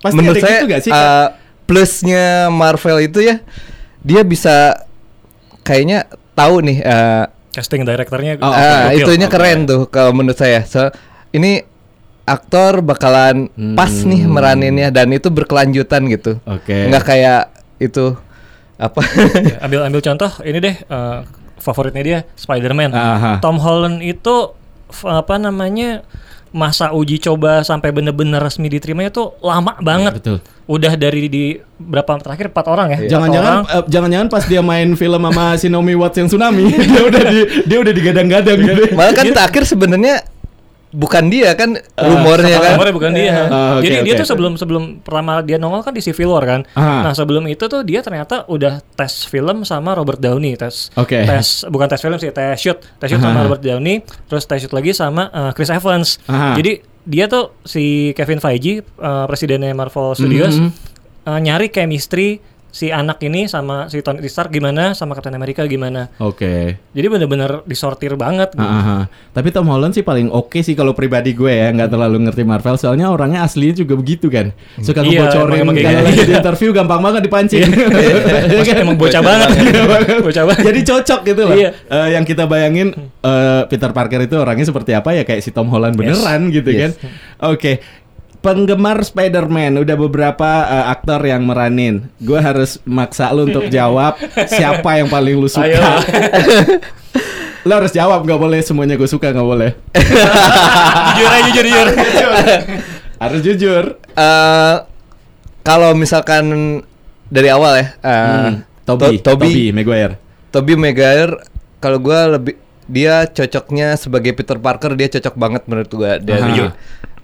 Pasti 0.02 0.16
menurut 0.18 0.36
ada 0.36 0.44
saya 0.44 0.58
gitu 0.58 0.66
nggak 0.68 0.82
sih? 0.82 0.92
eh, 0.92 1.26
plusnya 1.64 2.24
Marvel 2.46 2.98
itu 3.02 3.18
ya 3.22 3.42
dia 4.00 4.22
bisa 4.22 4.86
kayaknya 5.62 6.06
tahu 6.32 6.62
nih 6.62 6.78
eh, 6.78 7.24
Casting 7.50 7.82
direkturnya. 7.82 8.36
Oh, 8.36 8.52
gokil. 8.52 9.00
itunya 9.00 9.28
keren 9.32 9.64
tuh 9.64 9.88
kalau 9.88 10.12
menurut 10.12 10.36
saya. 10.36 10.60
So, 10.68 10.92
ini 11.32 11.64
aktor 12.26 12.82
bakalan 12.82 13.46
pas 13.72 13.88
nih 13.88 14.26
Hmm. 14.26 14.34
meraninnya 14.34 14.90
dan 14.90 15.14
itu 15.14 15.30
berkelanjutan 15.30 16.02
gitu. 16.10 16.42
Oke. 16.42 16.90
Nggak 16.90 17.04
kayak 17.06 17.42
itu 17.78 18.18
apa? 18.76 19.00
Ya, 19.40 19.56
ambil 19.64 19.80
ambil 19.86 20.00
contoh 20.02 20.30
ini 20.42 20.58
deh 20.58 20.76
eh, 20.76 21.18
favoritnya 21.56 22.02
dia 22.02 22.18
Spider-Man. 22.34 22.90
Aha. 22.90 23.32
Tom 23.38 23.56
Holland 23.56 24.02
itu 24.02 24.52
apa 25.02 25.34
namanya 25.36 26.02
masa 26.50 26.88
uji 26.90 27.18
coba 27.18 27.60
sampai 27.60 27.90
bener-bener 27.90 28.38
resmi 28.38 28.66
diterimanya 28.66 29.10
tuh 29.10 29.34
lama 29.38 29.76
banget. 29.78 30.12
Iya, 30.14 30.18
betul. 30.18 30.38
Udah 30.66 30.92
dari 30.94 31.28
di 31.28 31.44
berapa 31.76 32.16
terakhir 32.18 32.50
empat 32.50 32.66
orang 32.66 32.88
ya? 32.90 32.98
Jangan-jangan 33.12 33.54
eh, 33.66 33.84
jangan-jangan 33.86 34.26
pas 34.26 34.44
dia 34.44 34.62
main 34.62 34.88
film 34.94 35.20
sama 35.20 35.54
si 35.54 35.66
Naomi 35.68 35.94
Watts 35.94 36.16
yang 36.16 36.26
tsunami, 36.26 36.70
dia 36.90 37.02
udah 37.02 37.22
di, 37.22 37.38
dia 37.66 37.78
udah 37.78 37.92
digadang-gadang 37.92 38.58
gitu. 38.58 38.82
Malah 38.94 39.14
kan 39.14 39.24
terakhir 39.26 39.62
sebenarnya 39.62 40.14
bukan 40.88 41.26
dia 41.26 41.52
kan 41.52 41.74
rumornya 41.92 42.56
kan. 42.56 42.70
Nomornya 42.74 42.94
bukan 42.94 43.12
dia. 43.12 43.34
Ah, 43.44 43.76
oke, 43.76 43.82
Jadi 43.82 43.96
dia 44.02 44.14
oke. 44.14 44.20
tuh 44.20 44.28
sebelum 44.28 44.52
sebelum 44.54 44.82
pertama 45.00 45.40
dia 45.40 45.56
nongol 45.56 45.80
kan 45.80 45.90
di 45.90 46.00
Civil 46.00 46.28
War 46.28 46.42
kan. 46.42 46.60
Ah. 46.72 47.02
Nah 47.02 47.12
sebelum 47.12 47.44
itu 47.44 47.64
tuh 47.64 47.82
dia 47.82 48.00
ternyata 48.00 48.46
udah 48.46 48.78
tes 48.92 49.24
film 49.24 49.62
sama 49.62 49.92
Robert 49.92 50.18
Downey 50.18 50.54
tes 50.54 50.88
Oke. 50.94 51.20
tes 51.20 51.46
bukan 51.64 51.86
tes 51.86 51.98
film 51.98 52.16
sih 52.16 52.30
tes 52.30 52.56
shoot 52.56 52.78
tes 52.96 53.06
shoot 53.06 53.18
Ah. 53.18 53.28
sama 53.28 53.42
Robert 53.42 53.60
Downey 53.60 54.00
terus 54.24 54.44
tes 54.44 54.58
shoot 54.58 54.72
lagi 54.72 54.90
sama 54.90 55.28
uh, 55.28 55.50
Chris 55.50 55.68
Evans. 55.68 56.22
Ah. 56.24 56.54
Jadi 56.54 56.78
dia 57.02 57.26
tuh 57.26 57.54
si 57.62 58.10
Kevin 58.12 58.38
Feige 58.38 58.82
uh, 58.96 59.24
presidennya 59.24 59.70
Marvel 59.70 60.10
Studios 60.12 60.54
Mhm. 60.54 60.70
uh, 61.24 61.38
nyari 61.38 61.68
chemistry 61.68 62.42
si 62.76 62.92
anak 62.92 63.16
ini 63.22 63.48
sama 63.48 63.88
si 63.88 63.98
Tony 63.98 64.20
Stark 64.26 64.50
gimana 64.50 64.92
sama 64.92 65.16
Captain 65.16 65.32
America 65.32 65.64
gimana. 65.64 66.12
Oke. 66.18 66.76
Jadi 66.92 67.06
bener-bener 67.08 67.64
disortir 67.64 68.12
banget. 68.14 68.52
gitu. 68.52 68.60
Ah, 68.60 68.76
ah, 68.76 68.88
ah. 68.92 69.02
Tapi 69.32 69.48
Tom 69.48 69.64
Holland 69.64 69.90
sih 69.90 70.02
paling 70.02 70.28
oke 70.28 70.60
sih 70.60 70.76
kalau 70.76 70.92
pribadi 70.92 71.32
gue 71.32 71.48
ya 71.48 71.72
nggak 71.72 71.88
terlalu 71.88 72.28
ngerti 72.28 72.44
Marvel 72.44 72.76
soalnya 72.76 73.08
orangnya 73.08 73.40
aslinya 73.40 73.72
juga 73.74 73.96
begitu 73.96 74.28
kan 74.28 74.52
suka 74.78 75.00
Iya, 75.00 75.24
ngebocorin 75.24 75.56
kalau 75.56 75.72
gitu. 75.72 76.04
lagi 76.04 76.20
di 76.20 76.34
interview 76.34 76.70
gampang 76.70 77.00
banget 77.00 77.22
dipancing 77.24 77.64
Iya 77.64 78.62
kan? 78.62 78.76
Emang 78.78 78.96
bocah 78.96 79.22
banget. 79.22 79.48
bocah 80.20 80.44
banget. 80.44 80.64
jadi 80.66 80.80
cocok 80.84 81.20
gitu 81.24 81.42
loh 81.42 81.56
Iya. 81.56 81.70
Eh, 81.86 82.08
yang 82.12 82.24
kita 82.24 82.44
bayangin 82.44 82.92
eh, 83.22 83.62
Peter 83.66 83.88
Parker 83.88 84.20
itu 84.20 84.36
orangnya 84.36 84.66
seperti 84.66 84.92
apa 84.92 85.12
ya 85.12 85.22
kayak 85.22 85.40
si 85.40 85.48
Tom 85.48 85.70
Holland 85.70 85.96
beneran 85.96 86.50
gitu 86.50 86.68
Yes. 86.68 86.92
kan 86.98 87.08
oke 87.46 87.72
penggemar 88.46 89.02
Spider-Man 89.02 89.82
udah 89.82 89.96
beberapa 89.98 90.46
eh, 90.64 90.86
aktor 90.88 91.18
yang 91.20 91.42
meranin 91.42 92.06
gue 92.16 92.38
harus 92.38 92.78
maksa 92.86 93.34
lu 93.34 93.44
untuk 93.44 93.66
jawab 93.74 94.14
siapa 94.46 95.02
yang 95.02 95.10
paling 95.10 95.34
lu 95.34 95.50
suka 95.50 95.66
Ayo. 95.66 95.82
Lo 97.66 97.74
harus 97.74 97.90
jawab 97.90 98.22
nggak 98.22 98.38
boleh 98.38 98.62
semuanya 98.62 98.94
gue 98.94 99.04
suka 99.04 99.34
nggak 99.34 99.42
boleh. 99.44 99.74
jujur 101.10 101.26
aja 101.28 101.50
jujur 101.50 101.66
jujur. 101.66 102.30
harus 103.26 103.40
jujur. 103.42 103.84
Eh, 104.14 104.76
kalau 105.60 105.90
misalkan 105.92 106.46
dari 107.26 107.50
awal 107.50 107.72
ya, 107.74 107.86
eh, 107.98 108.14
Hmm. 108.14 108.54
Toby, 108.86 109.18
To- 109.18 109.34
Toby, 109.34 109.50
Toby 109.50 109.64
Maguire. 109.74 110.14
Toby 110.54 110.78
Maguire 110.78 111.42
kalau 111.76 111.98
gua 111.98 112.38
lebih 112.38 112.54
dia 112.86 113.26
cocoknya 113.26 113.98
sebagai 113.98 114.30
Peter 114.30 114.54
Parker 114.56 114.94
dia 114.94 115.10
cocok 115.10 115.34
banget 115.34 115.66
menurut 115.66 115.90
gua 115.90 116.22
dari 116.22 116.70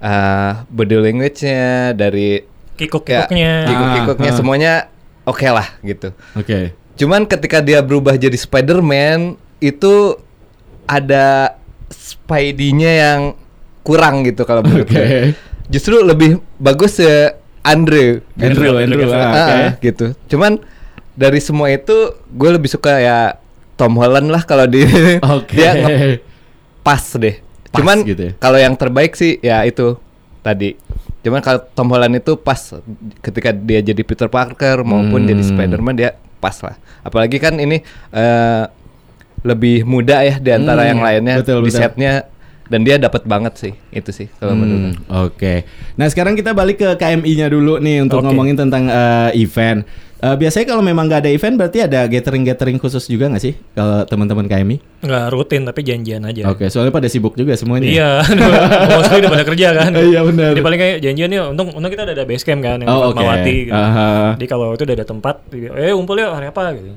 Eh, 0.03 0.51
body 0.67 0.95
language-nya 0.99 1.63
dari 1.93 2.43
Kikuk-kikuknya. 2.75 3.51
ya, 3.55 3.55
kikuk-kikuknya 3.65 4.27
Ah, 4.27 4.33
ah. 4.33 4.37
semuanya 4.37 4.73
oke 5.23 5.47
lah 5.47 5.67
gitu. 5.79 6.11
Oke. 6.33 6.75
Cuman 6.93 7.23
ketika 7.23 7.57
dia 7.57 7.79
berubah 7.79 8.13
jadi 8.13 8.35
Spider-Man 8.35 9.39
itu 9.57 10.19
ada 10.83 11.55
Spidey-nya 11.87 12.91
yang 12.91 13.21
kurang 13.81 14.23
gitu 14.23 14.43
kalau 14.43 14.59
menurut 14.61 14.85
Oke. 14.85 14.93
gue. 14.93 15.07
Justru 15.69 15.99
lebih 15.99 16.29
bagus 16.57 16.99
ya 16.99 17.31
Andrew. 17.61 18.19
Andrew, 18.35 18.75
Andrew, 18.75 19.07
ah, 19.07 19.15
Ah, 19.15 19.31
oke. 19.31 19.53
ah, 19.55 19.71
gitu. 19.79 20.05
Cuman 20.27 20.59
dari 21.13 21.39
semua 21.39 21.69
itu 21.69 21.95
gue 22.27 22.49
lebih 22.51 22.67
suka 22.67 22.97
ya 22.97 23.39
Tom 23.73 23.95
Holland 23.95 24.27
lah 24.27 24.43
kalau 24.43 24.67
di 24.67 24.83
Oke. 25.21 25.55
dia 25.55 25.71
nge- 25.73 26.19
pas 26.81 26.99
deh. 27.15 27.39
Pas 27.73 27.81
Cuman 27.81 28.05
gitu 28.05 28.21
ya. 28.23 28.33
kalau 28.37 28.55
yang 28.55 28.77
terbaik 28.77 29.13
sih 29.13 29.41
ya 29.41 29.65
itu 29.65 29.97
tadi. 30.39 30.77
Cuman 31.19 31.39
kalau 31.39 31.65
Tom 31.73 31.89
Holland 31.89 32.13
itu 32.15 32.35
pas 32.35 32.59
ketika 33.19 33.49
dia 33.49 33.81
jadi 33.81 34.01
Peter 34.01 34.27
Parker 34.27 34.83
maupun 34.83 35.19
Hmm. 35.19 35.27
jadi 35.27 35.41
Spider-Man 35.41 35.95
dia 35.95 36.09
pas 36.37 36.53
lah. 36.59 36.75
Apalagi 37.01 37.35
kan 37.37 37.55
ini 37.55 37.81
eh, 38.11 38.63
lebih 39.41 39.83
muda 39.83 40.21
ya 40.21 40.37
di 40.37 40.51
antara 40.51 40.83
Hmm, 40.83 40.89
yang 40.89 40.99
lainnya 41.01 41.35
betul, 41.39 41.59
di 41.59 41.67
betul. 41.67 41.81
setnya 41.81 42.13
dan 42.63 42.79
dia 42.79 42.95
dapat 42.95 43.23
banget 43.23 43.53
sih 43.57 43.73
itu 43.89 44.07
sih 44.09 44.27
kalau 44.33 44.53
menurut 44.53 44.95
Hmm, 44.95 45.25
Oke. 45.25 45.65
Nah 45.95 46.07
sekarang 46.07 46.33
kita 46.33 46.51
balik 46.51 46.77
ke 46.77 46.89
KMI-nya 46.93 47.47
dulu 47.47 47.75
nih 47.77 47.99
untuk 47.99 48.19
Oke. 48.19 48.25
ngomongin 48.25 48.55
tentang 48.55 48.85
eh, 48.85 49.33
event. 49.35 49.83
Eh, 50.23 50.35
biasanya 50.39 50.71
kalau 50.71 50.79
memang 50.79 51.11
nggak 51.11 51.27
ada 51.27 51.31
event 51.35 51.59
berarti 51.59 51.83
ada 51.83 52.07
gathering-gathering 52.07 52.79
khusus 52.79 53.11
juga 53.11 53.27
nggak 53.27 53.43
sih 53.43 53.59
kalau 53.75 54.07
teman-teman 54.07 54.47
KMI? 54.47 55.03
Nggak 55.03 55.25
rutin 55.35 55.67
tapi 55.67 55.83
janjian 55.83 56.23
aja. 56.23 56.47
Oke, 56.47 56.71
soalnya 56.71 56.95
pada 56.95 57.11
sibuk 57.11 57.35
juga 57.35 57.59
semuanya. 57.59 57.91
Iya, 57.91 58.11
mostly 58.95 59.19
udah 59.19 59.31
pada 59.35 59.43
kerja 59.43 59.67
kan. 59.75 59.91
Iya, 59.91 60.23
benar. 60.23 60.55
Jadi 60.55 60.63
paling 60.63 60.79
kayak 60.79 60.97
janjian 61.03 61.27
yuk, 61.27 61.45
untung, 61.51 61.75
untung 61.75 61.91
kita 61.91 62.07
udah 62.07 62.15
ada 62.15 62.23
base 62.23 62.47
camp 62.47 62.63
kan 62.63 62.79
yang 62.79 62.87
Oh, 62.87 62.95
di 62.95 63.03
oke. 63.03 63.19
Fatmawati 63.19 63.55
gitu. 63.67 63.75
Aha. 63.75 64.11
Jadi 64.39 64.45
kalau 64.47 64.67
itu 64.71 64.83
udah 64.87 64.95
ada 64.95 65.07
tempat, 65.11 65.35
eh 65.51 65.91
kumpul 65.91 66.15
yuk 66.15 66.31
hari 66.31 66.47
apa 66.47 66.63
gitu. 66.71 66.91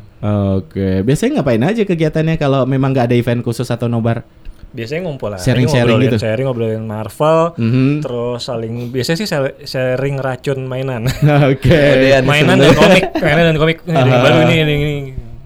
Oke, 0.62 0.88
biasanya 1.02 1.30
ngapain 1.42 1.62
aja 1.66 1.82
kegiatannya 1.82 2.34
kalau 2.38 2.62
memang 2.62 2.94
nggak 2.94 3.10
ada 3.10 3.16
event 3.18 3.42
khusus 3.42 3.66
atau 3.66 3.90
nobar? 3.90 4.22
Biasanya 4.68 5.00
ngumpul 5.02 5.28
lah. 5.28 5.38
Sharing-sharing 5.38 5.86
ngobrolin- 5.94 6.10
gitu? 6.10 6.18
Sharing 6.18 6.44
ngobrolin 6.44 6.84
Marvel, 6.84 7.38
Mhm. 7.54 7.88
terus 8.00 8.40
saling 8.42 8.74
biasanya 8.88 9.18
sih 9.18 9.28
sharing 9.64 10.16
racun 10.16 10.64
mainan. 10.64 11.06
Oke. 11.50 11.70
Kemudian- 11.70 12.24
mainan 12.24 12.56
dan 12.56 12.72
komik, 12.72 13.02
mainan 13.16 13.44
dan 13.46 13.56
komik. 13.56 13.78
Aha. 13.84 14.16
baru 14.20 14.38
ini, 14.44 14.54
ini, 14.58 14.74
ini. 14.74 14.94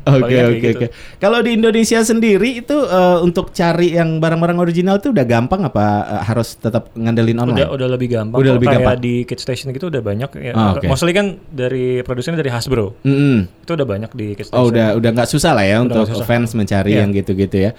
Oke 0.01 0.27
kayak 0.27 0.47
oke 0.49 0.59
gitu. 0.59 0.79
oke. 0.81 0.87
Kalau 1.21 1.39
di 1.39 1.51
Indonesia 1.53 2.01
sendiri 2.01 2.59
itu 2.59 2.73
eh, 2.73 3.19
untuk 3.21 3.53
cari 3.53 3.93
yang 3.93 4.17
barang-barang 4.17 4.57
original 4.59 4.97
itu 4.97 5.13
udah 5.13 5.23
gampang 5.23 5.61
apa 5.63 5.87
eh, 6.09 6.23
harus 6.25 6.57
tetap 6.57 6.89
ngandelin 6.95 7.37
online? 7.39 7.61
Udah 7.61 7.69
udah 7.71 7.89
lebih 7.91 8.09
gampang. 8.11 8.39
Udah 8.41 8.53
lebih 8.57 8.67
Kayak 8.67 8.81
gampang. 8.81 8.99
di 8.99 9.15
Kid 9.23 9.39
Station 9.39 9.71
gitu 9.71 9.87
udah 9.87 10.01
banyak 10.01 10.31
ya. 10.41 10.53
Ah, 10.53 10.73
oke. 10.75 10.89
Mostly 10.89 11.13
kan 11.13 11.27
dari 11.47 12.01
produsennya 12.01 12.41
dari 12.41 12.49
Hasbro. 12.49 12.97
Mm-mm. 13.05 13.45
Itu 13.61 13.77
udah 13.77 13.87
banyak 13.87 14.11
di 14.13 14.27
Kid 14.35 14.49
Station. 14.49 14.57
Oh 14.59 14.73
udah 14.73 14.97
udah 14.97 15.11
nggak 15.13 15.29
susah 15.29 15.53
lah 15.53 15.65
ya 15.65 15.77
Udah 15.79 15.85
untuk 15.85 16.05
susah. 16.11 16.27
fans 16.27 16.51
mencari 16.55 16.91
Iya. 16.91 17.05
yang 17.05 17.11
gitu-gitu 17.13 17.57
ya. 17.61 17.71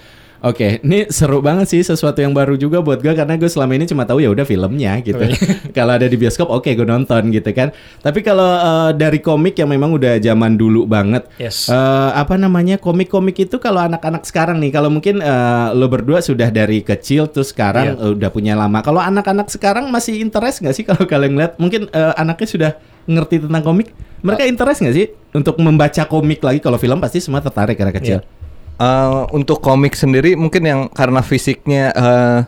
Oke, 0.42 0.82
ini 0.82 1.06
seru 1.06 1.38
banget 1.38 1.70
sih 1.70 1.86
sesuatu 1.86 2.18
yang 2.18 2.34
baru 2.34 2.58
juga 2.58 2.82
buat 2.82 2.98
gue 2.98 3.14
karena 3.14 3.38
gue 3.38 3.46
selama 3.46 3.78
ini 3.78 3.86
cuma 3.86 4.02
tahu 4.02 4.18
ya 4.18 4.26
udah 4.34 4.42
filmnya 4.42 4.98
gitu. 4.98 5.22
Kalau 5.76 5.94
ada 5.94 6.10
di 6.10 6.18
bioskop 6.18 6.50
oke 6.50 6.66
gue 6.66 6.82
nonton 6.82 7.30
gitu 7.30 7.46
kan. 7.54 7.70
Tapi 8.02 8.26
kalau 8.26 8.50
eh, 8.58 8.90
dari 8.98 9.22
komik 9.22 9.54
yang 9.54 9.70
memang 9.70 9.94
udah 9.94 10.18
zaman 10.18 10.58
dulu 10.58 10.82
banget, 10.90 11.30
Yes. 11.38 11.70
eh, 11.70 12.10
apa 12.10 12.34
namanya 12.34 12.74
komik-komik 12.82 13.38
itu 13.38 13.62
kalau 13.62 13.86
anak-anak 13.86 14.26
sekarang 14.26 14.58
nih, 14.58 14.74
kalau 14.74 14.90
mungkin 14.90 15.22
eh, 15.22 15.66
lo 15.78 15.86
berdua 15.86 16.18
sudah 16.18 16.50
dari 16.50 16.82
kecil 16.82 17.30
terus 17.30 17.54
sekarang 17.54 17.94
eh, 17.94 18.10
udah 18.18 18.30
punya 18.34 18.58
lama. 18.58 18.82
Kalau 18.82 18.98
anak-anak 18.98 19.46
sekarang 19.46 19.94
masih 19.94 20.18
interest 20.18 20.58
nggak 20.58 20.74
sih 20.74 20.82
kalau 20.82 21.06
kalian 21.06 21.38
lihat? 21.38 21.54
Mungkin 21.62 21.86
eh, 21.86 22.12
anaknya 22.18 22.48
sudah 22.50 22.70
ngerti 23.06 23.46
tentang 23.46 23.62
komik. 23.62 23.94
Mereka 24.26 24.42
interest 24.50 24.82
nggak 24.82 24.96
sih 24.98 25.06
untuk 25.38 25.54
membaca 25.62 26.02
komik 26.10 26.42
lagi? 26.42 26.58
Kalau 26.58 26.82
film 26.82 26.98
pasti 26.98 27.22
semua 27.22 27.38
tertarik 27.38 27.78
karena 27.78 27.94
kecil. 27.94 28.18
Iya. 28.18 28.41
Eh, 28.82 29.08
untuk 29.30 29.58
komik 29.58 29.94
sendiri 29.94 30.34
mungkin 30.34 30.62
yang 30.62 30.80
karena 30.88 31.20
fisiknya 31.20 31.84
eh, 31.88 32.40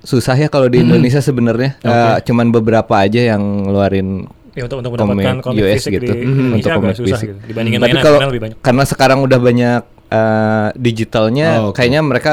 susah 0.00 0.34
ya 0.34 0.46
kalau 0.46 0.66
di 0.66 0.80
Indonesia 0.80 1.18
sebenarnya. 1.20 1.78
Eh, 1.78 1.90
Oke. 2.16 2.26
cuman 2.26 2.50
beberapa 2.50 2.94
aja 2.96 3.22
yang 3.28 3.42
ngeluarin 3.62 4.26
Ya 4.52 4.64
untuk 4.64 4.80
untuk 4.80 4.96
komik 4.96 5.20
mendapatkan 5.20 5.36
komik 5.44 5.60
US 5.60 5.74
fisik 5.78 5.92
gitu. 5.94 6.04
di 6.08 6.16
Indonesia 6.18 6.56
untuk 6.56 6.70
komik 6.80 6.96
susah 6.96 7.06
fisik. 7.14 7.28
gitu. 7.28 7.38
Dibandingin 7.46 7.78
Tapi 7.78 7.94
kalau 7.96 8.16
mainan 8.16 8.28
lebih 8.28 8.42
banyak. 8.42 8.58
karena 8.58 8.84
sekarang 8.84 9.18
udah 9.20 9.38
banyak 9.38 9.80
eh, 10.08 10.68
digitalnya, 10.74 11.48
Oh, 11.60 11.64
oke. 11.68 11.76
kayaknya 11.76 12.00
mereka 12.00 12.32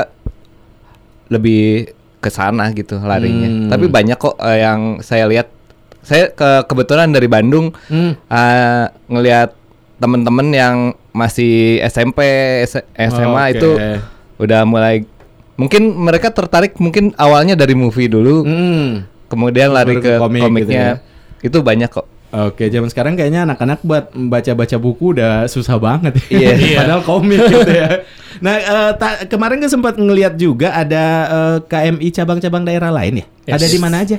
lebih 1.28 1.92
ke 2.18 2.30
sana 2.30 2.72
gitu 2.72 2.96
larinya. 2.98 3.48
Hmm. 3.48 3.68
Tapi 3.68 3.86
banyak 3.88 4.18
kok 4.18 4.36
eh, 4.40 4.60
yang 4.60 4.82
saya 5.00 5.28
lihat. 5.28 5.52
Saya 6.00 6.28
ke 6.30 6.68
kebetulan 6.68 7.10
dari 7.10 7.28
Bandung 7.28 7.72
Hmm. 7.86 8.16
eh, 8.18 8.86
ngelihat 9.06 9.56
temen-temen 10.04 10.48
yang 10.52 10.76
masih 11.10 11.80
SMP, 11.82 12.20
S- 12.62 12.84
SMA 12.94 13.24
Oke. 13.48 13.52
itu 13.56 13.70
udah 14.36 14.68
mulai 14.68 15.08
mungkin 15.56 15.96
mereka 15.96 16.28
tertarik 16.30 16.76
mungkin 16.76 17.16
awalnya 17.16 17.56
dari 17.56 17.72
movie 17.72 18.06
dulu, 18.06 18.44
Hmm. 18.44 19.08
kemudian 19.26 19.72
lari 19.72 19.96
Baru 19.96 20.04
ke, 20.04 20.10
ke 20.10 20.20
komik 20.20 20.42
gitu 20.42 20.48
komiknya. 20.68 20.86
Itu 21.40 21.58
banyak 21.60 21.88
kok. 21.88 22.08
Oke, 22.34 22.66
zaman 22.66 22.90
sekarang 22.90 23.14
kayaknya 23.14 23.46
anak-anak 23.46 23.80
buat 23.80 24.10
baca-baca 24.10 24.74
buku 24.76 25.14
udah 25.14 25.46
susah 25.46 25.78
banget. 25.78 26.18
Iya. 26.34 26.50
Iya. 26.52 26.78
Padahal 26.82 27.02
komik 27.04 27.40
gitu 27.40 27.70
ya. 27.70 28.02
Nah, 28.42 28.56
ta- 28.98 29.30
kemarin 29.30 29.62
gue 29.62 29.70
sempat 29.70 29.96
ngeliat 29.96 30.34
juga 30.34 30.74
ada 30.74 31.04
eh, 31.30 31.58
KMI 31.64 32.10
cabang-cabang 32.10 32.66
daerah 32.66 32.90
lain 32.90 33.22
ya. 33.22 33.26
Yes. 33.46 33.54
Ada 33.54 33.68
di 33.70 33.78
mana 33.78 34.02
aja? 34.02 34.18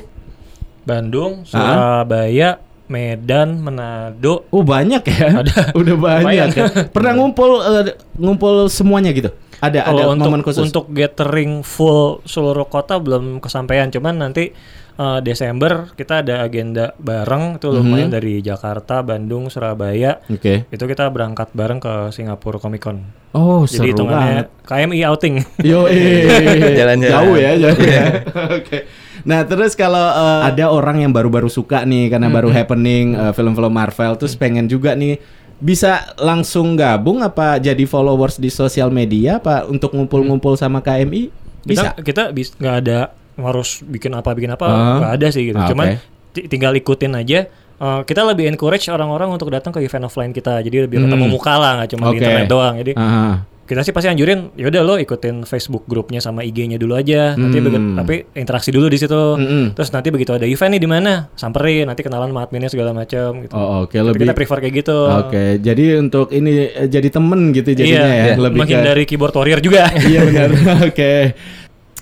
Bandung, 0.85 1.43
Ah. 1.51 2.05
Surabaya, 2.07 2.63
Medan, 2.87 3.59
Manado. 3.59 4.45
Oh 4.49 4.61
banyak 4.61 5.03
ya. 5.03 5.27
Ada. 5.41 5.73
Udah 5.73 5.97
banyak 5.97 6.49
ya. 6.51 6.65
Pernah 6.87 7.13
ngumpul 7.15 7.51
eh, 7.59 7.85
ngumpul 8.15 8.69
semuanya 8.69 9.11
gitu. 9.11 9.33
Ada 9.57 9.81
ada 9.83 9.97
Kalau 9.97 10.13
untuk 10.13 10.29
momen 10.29 10.43
khusus. 10.43 10.61
untuk 10.63 10.91
gathering 10.91 11.61
full 11.61 12.21
seluruh 12.23 12.65
kota 12.65 12.97
belum 12.97 13.39
kesampaian, 13.39 13.89
cuman 13.89 14.21
nanti 14.21 14.53
eh, 14.95 15.19
Desember 15.21 15.89
kita 15.91 16.21
ada 16.21 16.45
agenda 16.45 16.93
bareng 16.95 17.57
itu 17.57 17.73
lumayan 17.73 18.07
Mhm. 18.07 18.15
dari 18.15 18.35
Jakarta, 18.39 19.01
Bandung, 19.01 19.49
Surabaya. 19.49 20.21
Oke. 20.27 20.69
Itu 20.69 20.85
kita 20.85 21.09
berangkat 21.09 21.51
bareng 21.51 21.81
ke 21.81 21.93
Singapura 22.11 22.59
Comic 22.59 22.83
Con. 22.83 23.01
Oh, 23.33 23.65
Jadi 23.65 23.91
seru 23.91 24.05
banget. 24.05 24.47
KMI 24.63 25.01
outing. 25.05 25.35
Yo, 25.61 25.89
eh, 25.89 26.29
Jalan-jalan. 26.79 26.99
jauh 27.01 27.35
ya, 27.35 27.51
jauh 27.57 27.81
ya. 27.81 28.05
Oke. 28.61 28.79
Nah, 29.25 29.41
terus 29.43 29.73
kalau 29.73 30.05
eh, 30.05 30.41
ada 30.47 30.69
orang 30.69 31.01
yang 31.01 31.11
baru-baru 31.11 31.49
suka 31.49 31.83
nih 31.83 32.09
karena 32.09 32.29
baru 32.29 32.49
happening 32.49 33.13
eh, 33.15 33.33
film-film 33.33 33.71
Marvel, 33.71 34.15
terus 34.15 34.33
pengen 34.35 34.65
juga 34.65 34.93
nih 34.93 35.17
bisa 35.57 36.13
langsung 36.17 36.75
gabung 36.75 37.21
apa 37.21 37.57
jadi 37.57 37.85
followers 37.85 38.37
di 38.37 38.49
sosial 38.49 38.91
media 38.91 39.39
apa 39.39 39.65
untuk 39.65 39.93
ngumpul-ngumpul 39.93 40.55
sama 40.55 40.79
KMI? 40.79 41.33
Bisa. 41.63 41.97
Kita 41.97 42.03
kita 42.03 42.23
bis 42.31 42.53
nggak 42.53 42.77
ada 42.79 42.99
harus 43.35 43.81
bikin 43.81 44.13
apa 44.13 44.31
bikin 44.31 44.53
apa 44.53 44.67
Ah. 44.67 44.97
nggak 45.01 45.13
ada 45.17 45.27
sih 45.29 45.43
gitu. 45.49 45.57
Ah, 45.57 45.67
Cuman 45.67 45.87
tinggal 46.35 46.73
ikutin 46.75 47.17
aja. 47.17 47.49
Eh, 47.75 48.01
kita 48.05 48.23
lebih 48.23 48.47
encourage 48.47 48.87
orang-orang 48.87 49.31
untuk 49.31 49.49
datang 49.49 49.73
ke 49.73 49.81
event 49.81 50.05
offline 50.05 50.31
kita. 50.31 50.61
Jadi 50.61 50.85
lebih 50.85 51.01
ketemu 51.01 51.27
Hmm. 51.27 51.33
muka 51.33 51.55
lah, 51.57 51.73
nggak 51.81 51.91
cuma 51.91 52.05
di 52.05 52.11
Oke. 52.13 52.19
internet 52.21 52.47
doang. 52.47 52.75
Jadi 52.77 52.93
Ah, 52.95 53.43
kita 53.65 53.81
sih 53.81 53.91
pasti 53.91 54.07
anjurin 54.07 54.53
ya 54.53 54.69
udah 54.69 54.83
lo 54.83 54.95
ikutin 54.95 55.43
Facebook 55.43 55.85
grupnya 55.85 56.19
sama 56.19 56.41
IG-nya 56.41 56.77
dulu 56.77 56.95
aja. 56.95 57.33
Nanti 57.33 57.57
Hmm. 57.57 57.67
begi- 57.67 57.93
tapi 57.95 58.15
interaksi 58.35 58.69
dulu 58.69 58.87
di 58.87 58.97
situ. 58.97 59.17
Mm-mm. 59.35 59.73
Terus 59.73 59.89
nanti 59.89 60.09
begitu 60.09 60.31
ada 60.31 60.45
event 60.45 60.71
nih 60.71 60.79
di 60.79 60.87
mana, 60.87 61.13
samperin, 61.33 61.85
nanti 61.85 62.01
kenalan 62.01 62.29
sama 62.29 62.41
adminnya 62.43 62.69
segala 62.69 62.93
macam 62.93 63.41
gitu. 63.41 63.53
Oh, 63.53 63.83
oke 63.83 63.93
Tapi 63.93 64.05
lebih 64.07 64.21
kita 64.23 64.35
prefer 64.35 64.59
kayak 64.61 64.75
gitu. 64.77 64.99
Oke, 65.19 65.45
jadi 65.59 65.85
untuk 65.97 66.29
ini 66.31 66.53
eh, 66.67 66.87
jadi 66.87 67.09
temen 67.09 67.51
gitu 67.51 67.71
jadinya 67.71 68.05
ya, 68.05 68.25
iya, 68.27 68.35
lebih 68.35 68.53
ke 68.55 68.63
menghindari 68.63 69.03
keyboard 69.05 69.33
warrior 69.33 69.59
juga. 69.59 69.89
Iya 70.05 70.21
benar. 70.23 70.49
Oke. 70.89 71.13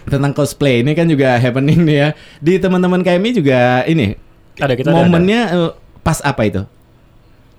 Tentang 0.02 0.32
cosplay 0.32 0.82
ini 0.82 0.92
kan 0.92 1.06
juga 1.06 1.36
happening 1.36 1.78
nih 1.80 1.96
ya. 1.96 2.08
Di 2.36 2.58
teman-teman 2.58 3.00
KMI 3.00 3.30
juga 3.32 3.60
ini 3.84 4.18
ada 4.56 4.74
kita 4.74 4.90
ada- 4.90 4.98
momennya 4.98 5.40
eh, 5.48 5.70
pas 6.00 6.18
apa 6.20 6.42
itu? 6.42 6.62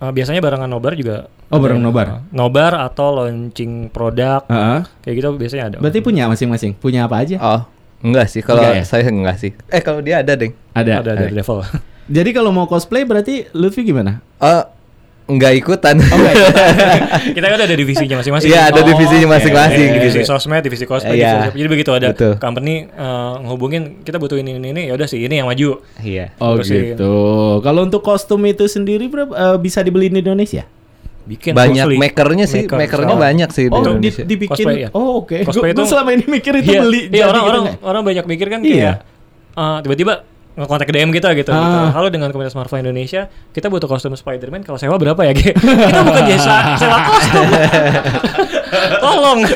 Uh, 0.04 0.12
biasanya 0.12 0.44
barengan 0.44 0.68
nobar 0.68 1.00
juga. 1.00 1.32
Oh, 1.48 1.56
ada. 1.56 1.64
bareng 1.64 1.80
nobar. 1.80 2.08
Uh, 2.12 2.20
nobar 2.36 2.76
atau 2.76 3.24
launching 3.24 3.88
produk 3.88 4.44
Heeh. 4.52 4.84
kayak 5.00 5.16
gitu 5.16 5.28
biasanya 5.40 5.64
ada. 5.72 5.78
Berarti 5.80 6.04
punya 6.04 6.28
masing-masing. 6.28 6.76
Punya 6.76 7.08
apa 7.08 7.24
aja? 7.24 7.40
Oh, 7.40 7.62
enggak 8.04 8.28
sih 8.28 8.44
kalau 8.44 8.60
Enggak 8.60 8.76
ya? 8.76 8.84
saya 8.84 9.08
enggak 9.08 9.38
sih. 9.40 9.56
Eh 9.72 9.80
kalau 9.80 10.04
dia 10.04 10.20
ada, 10.20 10.36
Deng. 10.36 10.52
Ada. 10.76 11.00
ada 11.00 11.12
ada 11.16 11.26
level. 11.32 11.64
Jadi 12.20 12.30
kalau 12.36 12.52
mau 12.52 12.68
cosplay 12.68 13.08
berarti 13.08 13.48
Lutfi 13.56 13.88
gimana? 13.88 14.20
Oh, 14.44 14.68
enggak 15.26 15.54
ikutan. 15.54 15.96
Oh, 15.98 16.16
enggak 16.16 16.34
ya? 16.34 16.48
kita 17.36 17.48
kan 17.48 17.60
ada 17.62 17.74
divisinya 17.74 18.16
masing-masing. 18.18 18.50
Iya, 18.50 18.62
ada 18.68 18.80
Oh, 18.80 18.86
divisinya 18.86 19.28
masing-masing 19.30 19.88
Eh, 19.88 19.96
divisi 19.96 20.20
gitu. 20.20 20.28
sosmed, 20.28 20.60
divisi 20.60 20.84
cosplay, 20.84 21.16
Iya. 21.16 21.48
divisi- 21.48 21.58
jadi 21.58 21.70
begitu 21.70 21.92
ada 21.92 22.08
Betul. 22.12 22.34
company 22.38 22.88
uh, 22.90 23.40
ngehubungin 23.40 23.82
kita 24.02 24.18
butuh 24.18 24.36
ini 24.36 24.56
ini 24.56 24.68
ini 24.70 24.82
ya 24.88 24.94
udah 24.94 25.06
sih 25.06 25.20
ini 25.20 25.36
yang 25.36 25.48
maju. 25.48 25.80
Iya. 25.98 26.36
Oh 26.38 26.56
Terusin. 26.56 26.94
gitu. 26.94 27.14
Kalau 27.60 27.82
untuk 27.82 28.02
kostum 28.02 28.44
itu 28.44 28.66
sendiri 28.66 29.08
berapa 29.08 29.32
eh, 29.32 29.58
bisa 29.58 29.80
dibeli 29.80 30.08
di 30.08 30.20
Indonesia? 30.20 30.68
Bikin 31.24 31.56
Banyak 31.56 31.88
mostly. 31.88 31.96
makernya 31.98 32.46
sih, 32.46 32.68
Maker. 32.68 32.78
makernya 32.78 33.16
Oh. 33.16 33.22
banyak 33.22 33.50
sih 33.50 33.66
di 33.66 33.72
Oh, 33.72 33.80
di, 33.80 33.88
Indonesia. 33.88 34.24
dibikin. 34.24 34.52
Cosplay, 34.60 34.84
ya. 34.84 34.90
Oh, 34.92 35.24
oke. 35.24 35.38
Cosplay 35.42 35.72
Gue 35.72 35.80
itu- 35.80 35.88
selama 35.88 36.10
ini 36.12 36.26
mikir 36.28 36.54
itu 36.58 36.68
Iya, 36.70 36.82
beli. 36.84 37.00
iya 37.00 37.08
jadi 37.08 37.20
orang 37.24 37.32
gitu 37.40 37.48
orang 37.48 37.64
nggak? 37.64 37.78
orang 37.82 38.02
banyak 38.04 38.26
mikir 38.28 38.48
kan 38.48 38.60
Iya. 38.60 38.68
kayak 38.68 38.96
uh, 39.56 39.78
tiba-tiba 39.80 40.14
ngekontak 40.54 40.90
DM 40.90 41.10
kita 41.10 41.34
gitu, 41.34 41.50
Ah. 41.50 41.58
gitu. 41.58 41.78
Halo 41.98 42.08
dengan 42.14 42.30
komunitas 42.30 42.54
Marvel 42.54 42.86
Indonesia, 42.86 43.26
kita 43.50 43.74
butuh 43.74 43.90
kostum 43.90 44.14
Spider-Man. 44.14 44.62
Kalau 44.62 44.78
sewa 44.78 45.02
berapa 45.02 45.18
ya? 45.26 45.34
Ge? 45.34 45.50
kita 45.90 46.02
bukan 46.06 46.24
jasa 46.30 46.78
sewa 46.78 46.98
kostum. 47.04 47.48
Tolong. 49.04 49.40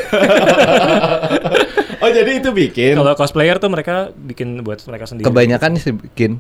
Oh, 1.98 2.14
jadi 2.14 2.38
itu 2.38 2.54
bikin. 2.54 2.94
Kalau 2.94 3.18
cosplayer 3.18 3.58
tuh 3.58 3.74
mereka 3.74 4.14
bikin 4.14 4.62
buat 4.62 4.78
mereka 4.86 5.10
sendiri. 5.10 5.26
Kebanyakan 5.26 5.82
sih 5.82 5.98
bikin. 5.98 6.38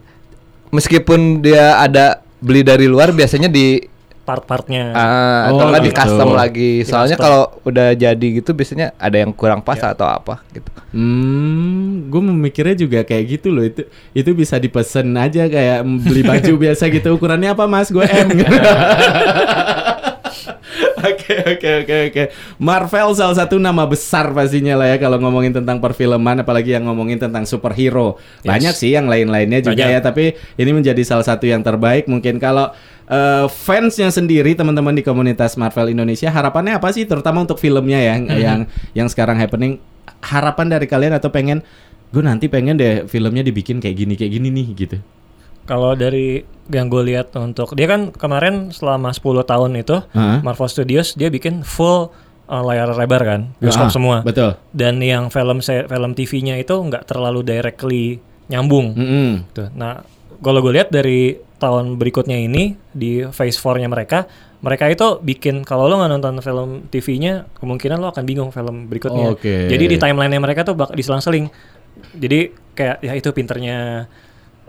Meskipun 0.69 1.41
dia 1.41 1.81
ada 1.81 2.21
beli 2.37 2.61
dari 2.61 2.85
luar 2.85 3.09
biasanya 3.09 3.49
di 3.49 3.81
part-partnya. 4.27 4.91
ah, 4.91 5.47
Oh, 5.47 5.55
atau 5.55 5.65
nggak 5.65 5.81
di 5.81 5.89
gitu. 5.89 5.97
custom 5.97 6.29
lagi. 6.33 6.71
Di 6.77 6.85
Soalnya 6.85 7.15
kalau 7.15 7.47
udah 7.63 7.95
jadi 7.95 8.27
gitu 8.33 8.51
biasanya 8.51 8.91
ada 8.95 9.15
yang 9.15 9.31
kurang 9.31 9.63
pas 9.63 9.79
Ya. 9.79 9.95
atau 9.95 10.03
apa 10.03 10.43
gitu. 10.51 10.67
Hmm, 10.89 12.07
gue 12.07 12.21
memikirnya 12.21 12.75
juga 12.75 12.99
kayak 13.01 13.23
gitu 13.29 13.47
loh 13.49 13.61
itu 13.61 13.85
itu 14.11 14.29
bisa 14.33 14.55
dipesen 14.57 15.15
aja 15.15 15.45
kayak 15.45 15.79
beli 16.01 16.21
baju 16.21 16.53
biasa 16.63 16.83
gitu 16.89 17.07
ukurannya 17.13 17.49
apa 17.49 17.63
mas 17.65 17.87
gue 17.87 18.03
M 18.03 18.27
Oke 20.97 21.33
oke 21.47 21.69
oke 21.79 21.95
oke 22.09 22.23
Marvel 22.57 23.13
salah 23.13 23.35
satu 23.35 23.57
nama 23.57 23.85
besar 23.85 24.29
pastinya 24.31 24.73
lah 24.75 24.87
ya 24.87 24.97
kalau 24.97 25.17
ngomongin 25.17 25.53
tentang 25.53 25.77
perfilman 25.77 26.41
apalagi 26.41 26.73
yang 26.73 26.85
ngomongin 26.85 27.17
tentang 27.17 27.45
superhero 27.45 28.17
Yes. 28.39 28.49
banyak 28.49 28.73
sih 28.75 28.91
yang 28.91 29.05
lain-lainnya 29.05 29.61
juga 29.61 29.77
Banyak. 29.79 29.93
ya 29.93 29.99
tapi 30.01 30.25
ini 30.55 30.71
menjadi 30.73 31.01
salah 31.03 31.23
satu 31.23 31.45
yang 31.45 31.61
terbaik 31.61 32.05
mungkin 32.05 32.37
kalau 32.37 32.73
eh, 33.07 33.45
fansnya 33.47 34.07
sendiri 34.07 34.53
teman-teman 34.53 34.91
di 34.91 35.01
komunitas 35.01 35.55
Marvel 35.55 35.89
Indonesia 35.89 36.27
harapannya 36.27 36.75
apa 36.75 36.91
sih 36.91 37.03
terutama 37.03 37.41
untuk 37.41 37.57
filmnya 37.57 37.97
ya 37.97 38.15
Mhm. 38.17 38.27
yang 38.35 38.59
yang 38.93 39.07
sekarang 39.07 39.35
happening 39.35 39.79
harapan 40.19 40.67
dari 40.69 40.85
kalian 40.85 41.13
atau 41.13 41.27
pengen 41.27 41.63
gue 42.07 42.21
nanti 42.21 42.47
pengen 42.47 42.75
deh 42.75 43.03
filmnya 43.05 43.41
dibikin 43.41 43.79
kayak 43.79 43.95
gini 43.97 44.13
kayak 44.13 44.31
gini 44.33 44.47
nih 44.49 44.67
gitu 44.75 44.97
Kalau 45.63 45.91
dari 45.93 46.39
yang 46.67 46.87
gue 46.87 47.03
lihat 47.05 47.35
untuk 47.35 47.75
dia 47.75 47.83
kan 47.85 48.11
kemarin 48.11 48.71
selama 48.71 49.11
10 49.11 49.19
tahun 49.43 49.71
itu 49.75 49.99
Hah? 50.11 50.39
Marvel 50.39 50.67
Studios 50.67 51.11
dia 51.11 51.27
bikin 51.27 51.59
full 51.59 52.07
uh, 52.47 52.63
layar 52.63 52.87
lebar 52.89 53.19
kan, 53.19 53.41
bioskop 53.59 53.91
semua. 53.91 54.23
betul 54.23 54.55
Dan 54.71 55.03
yang 55.03 55.27
film 55.27 55.59
film 55.59 56.11
TV-nya 56.15 56.55
itu 56.55 56.71
nggak 56.71 57.03
terlalu 57.05 57.43
directly 57.43 58.23
nyambung. 58.47 58.95
Mm-mm. 58.95 59.31
Tuh. 59.51 59.67
Nah, 59.75 60.07
kalau 60.41 60.59
gue 60.61 60.73
lihat 60.77 60.89
dari 60.93 61.37
tahun 61.57 61.97
berikutnya 61.97 62.37
ini 62.37 62.77
di 62.93 63.25
phase 63.33 63.57
4-nya 63.57 63.89
mereka, 63.89 64.29
mereka 64.61 64.89
itu 64.89 65.21
bikin 65.21 65.65
kalau 65.65 65.89
lo 65.89 65.97
nggak 66.01 66.11
nonton 66.17 66.35
film 66.41 66.69
TV-nya, 66.89 67.49
kemungkinan 67.57 67.97
lo 68.01 68.09
akan 68.13 68.23
bingung 68.25 68.49
film 68.53 68.89
berikutnya. 68.89 69.33
Oke. 69.33 69.69
Jadi 69.69 69.85
di 69.85 69.97
timeline-nya 69.97 70.41
mereka 70.41 70.65
tuh 70.65 70.77
bak 70.77 70.93
diselang-seling. 70.93 71.49
Jadi 72.13 72.53
kayak 72.77 73.01
ya 73.01 73.13
itu 73.17 73.29
pinternya 73.33 74.05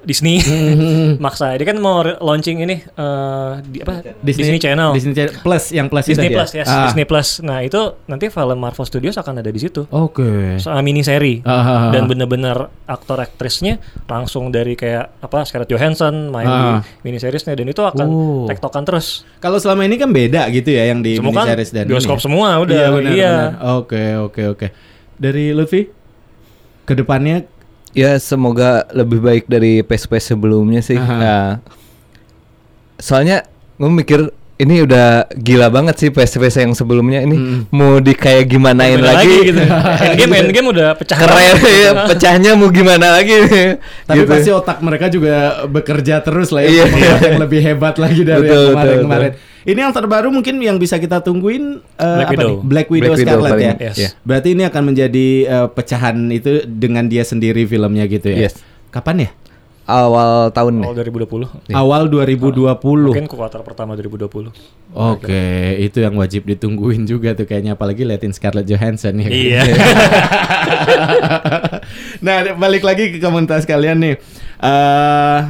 Disney 0.00 0.38
maksa. 1.24 1.54
Dia 1.54 1.66
kan 1.66 1.76
mau 1.76 2.00
launching 2.00 2.61
ini 2.61 2.76
eh, 2.78 3.50
di 3.62 3.78
apa? 3.80 4.14
Disney, 4.18 4.56
Channel. 4.56 4.94
Disney 4.94 5.12
Channel 5.12 5.34
Plus 5.38 5.64
yang 5.70 5.87
plus 5.87 6.06
Disney 6.06 6.28
itu 6.28 6.37
Plus 6.37 6.50
ya? 6.52 6.62
yes, 6.62 6.68
Ah. 6.68 6.87
Disney 6.87 7.04
Plus. 7.04 7.28
Nah, 7.40 7.58
itu 7.61 7.76
nanti 8.04 8.28
film 8.28 8.56
Marvel 8.56 8.82
Studios 8.82 9.14
akan 9.14 9.38
ada 9.38 9.48
di 9.48 9.58
situ. 9.58 9.84
Oke. 9.88 10.56
Soal 10.58 10.80
mini 10.80 11.02
seri 11.02 11.42
Ah, 11.42 11.50
ah, 11.50 11.58
ah. 11.58 11.90
dan 11.90 12.06
bener-bener 12.06 12.56
aktor 12.84 13.18
aktrisnya 13.18 13.76
langsung 14.04 14.48
dari 14.48 14.74
kayak 14.74 15.18
apa 15.18 15.42
Scarlett 15.42 15.68
Johansson 15.68 16.28
main 16.28 16.46
Ah. 16.46 16.80
di 16.80 17.04
mini 17.04 17.18
seriesnya 17.18 17.52
dan 17.52 17.66
itu 17.66 17.80
akan 17.80 18.06
Oh. 18.06 18.46
tektokan 18.46 18.82
terus. 18.82 19.26
Kalau 19.38 19.58
selama 19.58 19.82
ini 19.82 19.94
kan 19.94 20.08
beda 20.08 20.46
gitu 20.48 20.70
ya 20.70 20.87
yang 20.87 21.00
di 21.00 21.16
Semua 21.16 21.32
kan 21.32 21.44
miniseries 21.46 21.70
dan 21.70 21.84
bioskop 21.84 22.16
ini 22.16 22.20
ya? 22.20 22.24
semua 22.24 22.48
udah, 22.58 22.76
Iya, 22.78 22.88
iya. 23.12 23.34
Oke, 23.74 24.04
oke, 24.16 24.42
oke. 24.48 24.66
Dari 25.14 25.50
Lutfi 25.50 25.82
ke 26.82 26.94
depannya 26.94 27.44
Ya 27.96 28.20
semoga 28.20 28.85
lebih 28.92 29.20
baik 29.24 29.44
dari 29.48 29.81
PES-PES 29.81 30.37
sebelumnya 30.37 30.85
sih. 30.85 31.01
Aha. 31.01 31.16
Nah, 31.16 31.48
soalnya 33.01 33.46
gue 33.79 33.90
mikir 33.90 34.29
ini 34.59 34.83
udah 34.83 35.07
gila 35.33 35.66
banget 35.68 35.94
sih 35.97 36.09
PES-PES 36.09 36.55
yang 36.61 36.73
sebelumnya 36.73 37.23
ini 37.23 37.35
Mm. 37.35 37.61
mau 37.71 37.97
di 37.97 38.11
kayak 38.11 38.47
gimanain 38.49 38.99
Beda 38.99 39.14
lagi, 39.14 39.37
gitu. 39.44 39.62
Endgame 40.05 40.35
Endgame 40.37 40.68
udah 40.68 40.88
pecah 40.92 41.14
Keren 41.14 41.57
ya, 41.62 41.90
pecahnya 42.05 42.51
mau 42.53 42.66
gimana 42.68 43.14
lagi? 43.14 43.38
tapi 44.03 44.18
Gitu. 44.18 44.27
pasti 44.27 44.51
otak 44.51 44.79
mereka 44.79 45.07
juga 45.07 45.35
bekerja 45.64 46.18
terus 46.21 46.51
lah 46.51 46.61
ya 46.61 46.68
Iya. 46.68 46.83
untuk 46.83 46.99
membuat 46.99 47.23
yang 47.23 47.38
lebih 47.40 47.61
hebat 47.62 47.94
lagi 47.97 48.21
dari 48.21 48.42
Betul, 48.42 48.51
yang 48.51 48.59
betul, 48.59 48.73
kemarin-kemarin. 48.75 49.33
Ini 49.61 49.79
yang 49.81 49.92
terbaru 49.92 50.29
mungkin 50.29 50.55
yang 50.59 50.77
bisa 50.77 50.97
kita 50.97 51.21
tungguin 51.21 51.64
eh, 51.79 52.03
Black 52.16 52.27
apa 52.27 52.33
Widow. 52.35 52.49
nih? 52.49 52.57
Black 52.64 52.88
Widow 52.88 53.05
Black 53.05 53.14
Widow 53.14 53.25
Scarlet 53.29 53.53
paling- 53.53 53.68
ya. 53.68 53.75
Yes. 53.79 53.97
Iya. 53.97 54.11
Berarti 54.23 54.49
ini 54.51 54.62
akan 54.64 54.83
menjadi 54.85 55.27
eh, 55.44 55.66
pecahan 55.68 56.16
itu 56.31 56.51
dengan 56.66 57.05
dia 57.05 57.23
sendiri 57.23 57.62
filmnya 57.62 58.05
gitu 58.05 58.27
ya. 58.29 58.49
Yes. 58.49 58.59
Kapan 58.88 59.16
ya? 59.23 59.31
Awal 59.88 60.53
tahun 60.53 60.85
Awal 60.85 60.92
nih. 60.92 61.24
2020. 61.24 61.72
Awal 61.72 62.03
2020. 62.07 63.09
Mungkin 63.09 63.24
kuartal 63.24 63.64
pertama 63.64 63.96
2020. 63.96 64.53
Oke, 64.92 65.44
itu 65.81 65.98
yang 65.98 66.12
wajib 66.14 66.44
ditungguin 66.44 67.03
juga 67.03 67.33
tuh 67.33 67.42
kayaknya 67.42 67.72
apalagi 67.72 68.05
liatin 68.05 68.31
Scarlett 68.31 68.64
Johansson 68.64 69.16
ya. 69.16 69.27
Iya. 69.27 69.61
nah, 72.20 72.37
balik 72.55 72.83
lagi 72.83 73.11
ke 73.11 73.18
komunitas 73.18 73.64
kalian 73.64 73.98
nih. 73.98 74.14
eh 74.59 75.40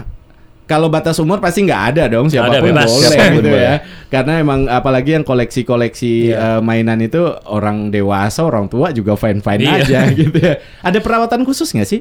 kalau 0.69 0.85
batas 0.87 1.17
umur 1.17 1.41
pasti 1.41 1.65
nggak 1.65 1.83
ada 1.91 2.03
dong 2.13 2.29
siapa 2.29 2.53
pun 2.55 2.61
bebas. 2.69 2.87
boleh 2.87 3.09
Siapa 3.09 3.25
pun 3.25 3.33
gitu 3.35 3.49
boleh. 3.49 3.65
ya. 3.65 3.75
Karena 4.07 4.33
emang 4.37 4.61
apalagi 4.69 5.11
yang 5.17 5.25
koleksi-koleksi 5.25 6.29
Iya. 6.29 6.37
eh, 6.37 6.61
mainan 6.61 7.01
itu 7.01 7.19
orang 7.49 7.89
dewasa, 7.89 8.45
orang 8.45 8.69
tua 8.69 8.93
juga 8.93 9.17
fine-fine 9.17 9.65
Iya. 9.65 9.73
aja 9.81 10.01
gitu 10.21 10.37
ya. 10.37 10.61
Ada 10.85 11.01
perawatan 11.01 11.41
khusus 11.43 11.73
nggak 11.73 11.89
sih? 11.89 12.01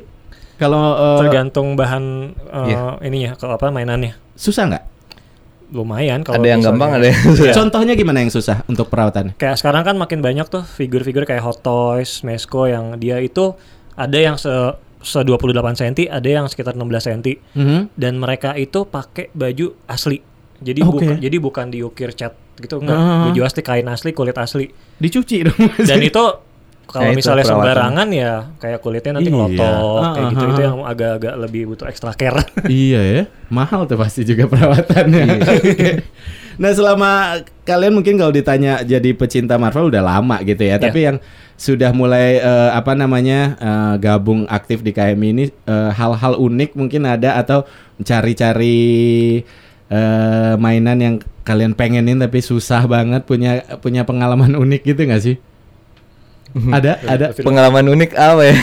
Kalau 0.57 0.83
eh, 0.93 1.19
Tergantung 1.21 1.73
bahan 1.73 2.03
eh, 2.35 2.67
Iya. 2.67 2.97
ininya 3.01 3.31
kalau 3.35 3.55
apa 3.55 3.69
mainannya. 3.69 4.17
susah 4.33 4.65
nggak? 4.67 4.85
Lumayan 5.67 6.23
kalau 6.23 6.39
Ada 6.39 6.47
yang 6.47 6.61
gampang, 6.61 6.95
ada 6.95 7.11
yang 7.11 7.19
susah. 7.27 7.51
Contohnya 7.53 7.93
gimana 7.93 8.23
yang 8.23 8.29
susah 8.29 8.63
untuk 8.65 8.87
perawatan? 8.87 9.35
Kayak 9.35 9.57
sekarang 9.57 9.83
kan 9.83 9.95
makin 9.95 10.23
banyak 10.23 10.47
tuh 10.47 10.63
figur-figur 10.63 11.23
kayak 11.23 11.43
Hot 11.43 11.59
Toys, 11.59 12.23
Mesco 12.23 12.63
yang 12.65 12.95
dia 12.95 13.19
itu 13.19 13.51
ada 13.93 14.15
yang 14.15 14.39
se 14.39 14.49
se 14.97 15.19
28 15.19 15.51
cm, 15.75 16.07
ada 16.09 16.23
yang 16.25 16.45
sekitar 16.45 16.73
16 16.73 17.03
cm 17.03 17.19
Mhm. 17.53 17.79
dan 17.93 18.13
mereka 18.15 18.55
itu 18.55 18.83
pakai 18.83 19.27
baju 19.29 19.75
asli. 19.85 20.23
Jadi 20.57 20.81
Oke. 20.81 21.03
bukan 21.03 21.15
jadi 21.19 21.37
bukan 21.37 21.65
diukir 21.67 22.09
cat 22.11 22.31
gitu 22.57 22.79
enggak. 22.79 22.95
Ah. 22.95 23.27
Baju 23.27 23.41
asli, 23.43 23.61
kain 23.61 23.85
asli, 23.85 24.09
kulit 24.11 24.33
asli. 24.33 24.65
Dicuci 24.97 25.43
dong. 25.43 25.57
Dan 25.77 25.99
itu 26.09 26.23
kalau 26.87 27.03
Ya, 27.03 27.11
itu 27.11 27.19
misalnya 27.19 27.43
perawatan. 27.43 27.61
sembarangan 27.61 28.07
ya 28.09 28.31
kayak 28.57 28.79
kulitnya 28.79 29.11
nanti 29.13 29.27
Iya. 29.27 29.35
ngelotok 29.35 29.99
Ah, 29.99 30.11
kayak 30.11 30.25
gitu 30.27 30.39
ah, 30.39 30.47
itu 30.47 30.55
ah. 30.55 30.65
yang 30.65 30.77
agak-agak 30.81 31.33
lebih 31.37 31.61
butuh 31.67 31.85
extra 31.85 32.11
care. 32.11 32.41
iya 32.73 33.01
ya, 33.03 33.21
mahal 33.47 33.83
tuh 33.83 33.95
pasti 33.95 34.23
juga 34.23 34.47
perawatannya. 34.47 35.23
Oke. 35.53 35.89
nah 36.57 36.71
selama 36.71 37.11
kalian 37.61 37.93
mungkin 37.93 38.15
kalau 38.15 38.31
ditanya 38.31 38.81
jadi 38.81 39.13
pecinta 39.13 39.55
Marvel 39.55 39.87
udah 39.87 40.01
lama 40.01 40.41
gitu 40.41 40.63
ya, 40.63 40.75
tapi 40.77 41.05
yang 41.05 41.17
sudah 41.53 41.89
mulai 41.91 42.37
eh, 42.37 42.69
apa 42.71 42.93
namanya 42.93 43.39
eh, 43.55 43.93
gabung 43.99 44.47
aktif 44.47 44.79
di 44.79 44.89
KMI 44.89 45.27
ini 45.31 45.45
eh, 45.49 45.91
hal-hal 45.91 46.33
unik 46.35 46.73
mungkin 46.73 47.03
ada 47.03 47.35
atau 47.35 47.65
cari-cari 48.01 49.41
eh, 49.87 50.53
mainan 50.57 50.97
yang 50.97 51.15
kalian 51.43 51.71
pengenin 51.71 52.17
tapi 52.17 52.41
susah 52.41 52.83
banget 52.85 53.23
punya 53.23 53.63
punya 53.77 54.03
pengalaman 54.03 54.51
unik 54.53 54.81
gitu 54.83 55.01
nggak 55.03 55.23
sih? 55.23 55.35
Ada 56.71 56.91
ada 57.03 57.25
Pengalaman 57.35 57.85
unik 57.91 58.11
apa 58.15 58.43
ya? 58.47 58.57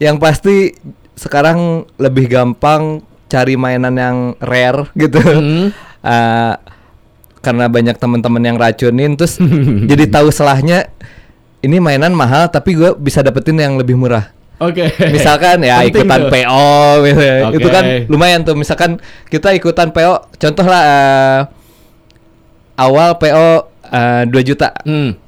yang 0.10 0.16
pasti 0.18 0.74
sekarang 1.14 1.86
lebih 2.00 2.26
gampang 2.26 3.04
cari 3.30 3.54
mainan 3.56 3.94
yang 3.96 4.16
rare 4.42 4.90
gitu. 4.98 5.20
Hmm. 5.22 5.70
Eh, 6.02 6.54
karena 7.44 7.66
banyak 7.66 7.98
teman-teman 7.98 8.42
yang 8.42 8.54
racunin 8.54 9.18
terus 9.18 9.34
jadi 9.90 10.06
tahu 10.06 10.30
selahnya 10.30 10.86
ini 11.58 11.82
mainan 11.82 12.14
mahal 12.14 12.46
tapi 12.46 12.78
gue 12.78 12.94
bisa 12.94 13.22
dapetin 13.22 13.58
yang 13.58 13.74
lebih 13.78 13.98
murah. 13.98 14.30
Oke. 14.62 14.94
Misalkan 15.10 15.58
ya 15.66 15.82
Penting 15.82 16.06
ikutan 16.06 16.20
tuh. 16.22 16.30
PO 16.30 16.70
gitu. 17.02 17.22
ya. 17.22 17.34
Oke. 17.50 17.56
Itu 17.58 17.68
kan 17.74 17.84
lumayan 18.06 18.40
tuh. 18.46 18.54
Misalkan 18.54 19.02
kita 19.26 19.50
ikutan 19.58 19.90
PO 19.90 20.38
contoh 20.38 20.66
lah 20.66 20.82
eh, 20.86 21.40
awal 22.78 23.18
PO 23.18 23.46
eh, 23.90 24.22
2 24.30 24.48
juta. 24.48 24.70
Hmm. 24.86 25.18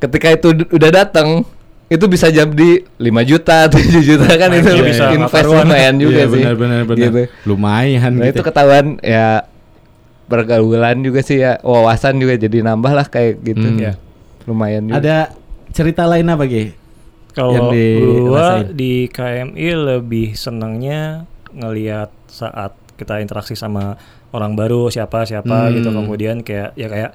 Ketika 0.00 0.28
itu 0.30 0.48
udah 0.66 0.90
datang 0.90 1.44
itu 1.86 2.04
bisa 2.06 2.26
jadi 2.26 2.70
5 2.86 3.02
juta, 3.22 3.66
7 3.70 3.76
juta 4.00 4.28
kan 4.32 4.48
Nah, 4.48 4.58
itu 4.58 4.70
itu 4.70 4.82
bisa 4.86 5.04
invest 5.10 5.34
karuan. 5.36 5.66
lumayan 5.66 5.94
juga 5.96 6.18
Iya, 6.18 6.26
sih. 6.26 6.40
Benar 6.40 6.54
benar 6.56 6.80
benar. 6.84 7.02
Gitu. 7.04 7.22
Lumayan 7.44 8.10
Nah, 8.12 8.24
gitu. 8.24 8.32
itu 8.32 8.42
ketahuan 8.42 8.86
ya 9.00 9.44
pergaulan 10.26 10.96
juga 11.00 11.20
sih 11.20 11.38
ya, 11.38 11.58
wawasan 11.60 12.16
juga 12.16 12.38
jadi 12.38 12.62
nambah 12.62 12.92
lah 12.92 13.04
kayak 13.04 13.42
gitu. 13.42 13.66
Hmm. 13.66 13.78
Iya. 13.78 13.92
Lumayan 14.44 14.82
juga. 14.86 14.96
Ada 14.96 15.16
cerita 15.70 16.06
lain 16.06 16.26
apa? 16.26 16.44
Yang 16.44 16.78
Kalau 17.30 17.70
dirasain. 17.70 18.26
gua 18.26 18.46
di 18.68 19.06
KMI 19.06 19.68
lebih 19.76 20.34
senangnya 20.34 21.26
ngelihat 21.50 22.10
saat 22.26 22.70
kita 22.94 23.18
interaksi 23.18 23.54
sama 23.54 23.98
orang 24.30 24.54
baru 24.54 24.86
siapa 24.86 25.22
siapa 25.24 25.66
Hmm. 25.66 25.74
gitu 25.74 25.90
kemudian 25.90 26.36
kayak 26.40 26.74
ya 26.74 26.86
kayak 26.86 27.10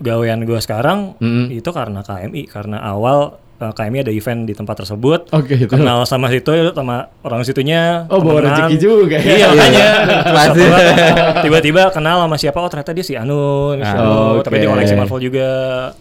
gawean 0.00 0.42
gua 0.44 0.58
sekarang 0.58 1.14
Hmm. 1.20 1.46
itu 1.48 1.68
karena 1.70 2.00
KMI 2.00 2.48
karena 2.48 2.80
awal 2.80 3.36
eh, 3.60 3.70
KMI 3.70 3.98
ada 4.00 4.10
event 4.10 4.40
di 4.42 4.52
tempat 4.52 4.74
tersebut 4.78 5.28
Oke, 5.30 5.54
itu. 5.54 5.68
kenal 5.68 6.02
sama 6.02 6.26
situ 6.26 6.48
sama 6.70 6.96
orang 7.20 7.40
situnya 7.42 8.04
Oh, 8.06 8.18
bawa 8.18 8.40
rezeki 8.42 8.76
juga 8.76 9.16
ya. 9.16 9.30
iya 9.30 9.46
makanya 9.48 9.86
Pasti. 10.26 10.60
Satu- 10.60 11.42
tiba-tiba 11.42 11.82
kenal 11.90 12.16
sama 12.20 12.36
siapa 12.36 12.58
oh 12.58 12.66
ternyata 12.66 12.90
dia 12.90 13.02
si 13.02 13.14
Anu, 13.14 13.40
si 13.74 13.82
Ah, 13.82 13.94
Anu, 13.94 14.40
tapi 14.40 14.58
dia 14.58 14.68
koleksi 14.68 14.94
Marvel 14.94 15.20
juga 15.22 15.48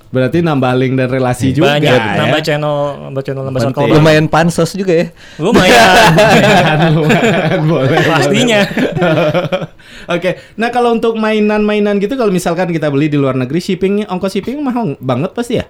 Berarti 0.09 0.37
nambah 0.39 0.71
link 0.75 0.93
dan 0.95 1.07
relasi 1.07 1.51
juga 1.51 1.75
banyak 1.75 1.85
ya. 1.93 2.15
nambah 2.17 2.41
channel 2.41 2.75
nambah 3.05 3.21
channel 3.21 3.43
nambah 3.43 3.61
circle 3.61 3.87
lumayan 3.91 4.25
pansos 4.25 4.71
juga 4.73 4.93
ya. 4.95 5.05
lumayan 5.37 5.87
Lumayan, 6.09 6.79
lumayan, 6.93 7.59
boleh. 7.63 7.99
Pastinya. 8.01 8.59
Oke, 10.09 10.29
nah 10.55 10.69
kalau 10.69 10.91
untuk 10.91 11.13
mainan-mainan 11.15 11.97
gitu, 11.97 12.13
kalau 12.13 12.29
misalkan 12.29 12.69
kita 12.69 12.87
beli 12.87 13.07
di 13.07 13.15
luar 13.15 13.33
negeri, 13.33 13.59
shippingnya, 13.59 14.05
ongkos 14.07 14.31
shipping 14.31 14.57
mahal 14.59 14.97
banget 14.97 15.31
pasti 15.31 15.57
ya? 15.57 15.65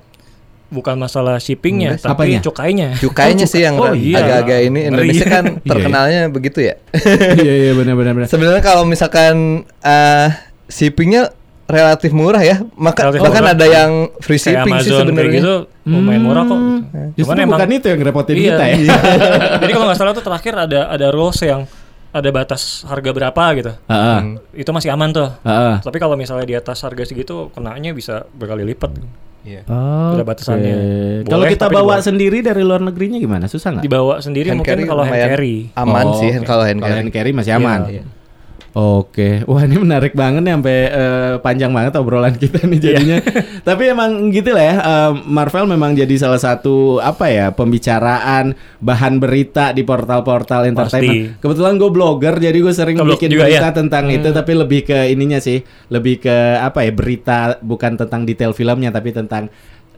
Bukan 0.69 0.95
masalah 0.95 1.37
shippingnya 1.37 1.97
Enggak 1.97 2.01
sih. 2.01 2.07
tapi 2.07 2.21
Apanya? 2.29 2.39
cukainya 2.41 2.87
Cukainya 2.95 3.43
Oh, 3.43 3.49
sih 3.49 3.61
yang 3.61 3.75
oh, 3.75 3.89
iya. 3.91 4.17
agak-agak 4.17 4.59
ini 4.63 4.79
Indonesia 4.85 5.25
kan 5.25 5.45
Iya, 5.49 5.55
iya. 5.55 5.65
terkenalnya 5.65 6.21
begitu 6.29 6.59
ya. 6.61 6.75
iya 7.41 7.53
iya 7.59 7.71
benar 7.73 7.93
benar 7.93 8.11
benar. 8.13 8.27
Sebenarnya 8.27 8.61
kalau 8.61 8.83
misalkan 8.83 9.35
eh 9.79 10.29
shippingnya 10.65 11.33
relatif 11.65 12.09
murah 12.11 12.39
ya. 12.39 12.61
Maka 12.75 13.09
Relatif 13.09 13.21
bahkan 13.23 13.43
murah. 13.43 13.55
ada 13.55 13.65
yang 13.67 13.91
free 14.17 14.35
kayak 14.35 14.45
shipping 14.57 14.73
sih 14.75 14.89
Amazon 14.89 14.89
kayak 14.89 15.09
sebenarnya. 15.09 15.37
gitu 15.37 15.53
lumayan 15.85 16.21
murah 16.21 16.43
kok 16.43 16.57
Hmm. 16.59 17.13
Justru 17.13 17.33
bukan 17.43 17.69
itu 17.71 17.85
yang 17.85 17.99
ngerepotin 17.99 18.35
iya. 18.35 18.45
kita 18.47 18.63
ya. 18.63 18.77
jadi 19.61 19.71
kalau 19.71 19.85
nggak 19.85 19.97
salah 19.97 20.13
tuh 20.13 20.21
terakhir 20.21 20.53
ada 20.55 20.79
ada 20.87 21.07
rules 21.09 21.39
yang 21.39 21.65
ada 22.09 22.29
batas 22.29 22.61
harga 22.83 23.09
berapa 23.09 23.43
gitu 23.53 23.69
Heeh. 23.85 24.19
itu 24.55 24.69
masih 24.69 24.89
aman 24.89 25.09
tuh 25.09 25.29
Heeh. 25.41 25.77
tapi 25.79 25.97
kalau 25.97 26.13
misalnya 26.13 26.41
di 26.43 26.53
atas 26.53 26.81
harga 26.81 27.05
segitu 27.05 27.49
kenanya 27.51 27.89
bisa 27.91 28.25
berkali 28.31 28.65
lipat 28.65 28.97
Iya. 29.39 29.63
Oh, 29.65 30.13
Ada 30.13 30.23
batasannya. 30.23 30.73
Boleh, 30.73 31.23
Kalau 31.25 31.45
kita 31.47 31.65
bawa 31.65 31.95
dibawa. 31.95 31.95
sendiri 32.01 32.37
dari 32.39 32.59
luar 32.59 32.81
negerinya 32.81 33.15
gimana? 33.17 33.47
Susah 33.47 33.71
nggak? 33.71 33.83
dibawa 33.83 34.19
sendiri 34.19 34.51
Hand 34.51 34.59
mungkin 34.59 34.75
carry 34.75 34.83
kalau 34.83 35.01
hand 35.01 35.15
carry 35.15 35.55
Aman 35.73 36.05
Oh, 36.05 36.19
sih 36.19 36.31
oke. 36.33 36.43
kalau 36.43 36.63
hand 36.63 36.77
Kalau 36.77 36.91
carry. 36.91 36.99
hand 36.99 37.11
carry 37.11 37.31
masih 37.31 37.53
aman. 37.55 37.79
Iya. 37.87 38.03
Oke, 38.77 39.41
wah 39.49 39.65
ini 39.65 39.81
menarik 39.81 40.13
banget 40.13 40.45
nih 40.45 40.53
sampai 40.53 40.77
eh, 40.93 41.33
panjang 41.41 41.73
banget 41.73 41.97
obrolan 41.97 42.37
kita 42.37 42.61
nih 42.69 42.77
jadinya. 42.77 43.17
Tapi 43.65 43.83
emang 43.89 44.29
gitu 44.29 44.53
lah 44.53 44.61
ya, 44.61 44.75
eh, 44.77 45.11
Marvel 45.25 45.65
memang 45.65 45.97
jadi 45.97 46.13
salah 46.21 46.37
satu 46.37 47.01
apa 47.01 47.33
ya 47.33 47.49
pembicaraan 47.49 48.53
bahan 48.77 49.17
berita 49.17 49.73
di 49.73 49.81
portal-portal 49.81 50.69
entertainment. 50.69 51.41
Kebetulan 51.41 51.81
gue 51.81 51.89
blogger, 51.89 52.37
jadi 52.37 52.53
gue 52.53 52.73
sering 52.73 53.01
Ke 53.01 53.05
blog 53.09 53.17
bikin 53.17 53.29
juga 53.33 53.49
berita 53.49 53.69
ya? 53.69 53.73
tentang 53.73 54.05
itu, 54.13 54.29
tapi 54.29 54.51
lebih 54.53 54.81
ke 54.85 54.97
ininya 55.09 55.41
sih, 55.41 55.65
lebih 55.89 56.21
ke 56.21 56.37
apa 56.61 56.85
ya 56.85 56.91
berita 56.93 57.57
bukan 57.65 57.97
tentang 57.97 58.21
detail 58.21 58.53
filmnya, 58.53 58.93
tapi 58.93 59.09
tentang 59.09 59.49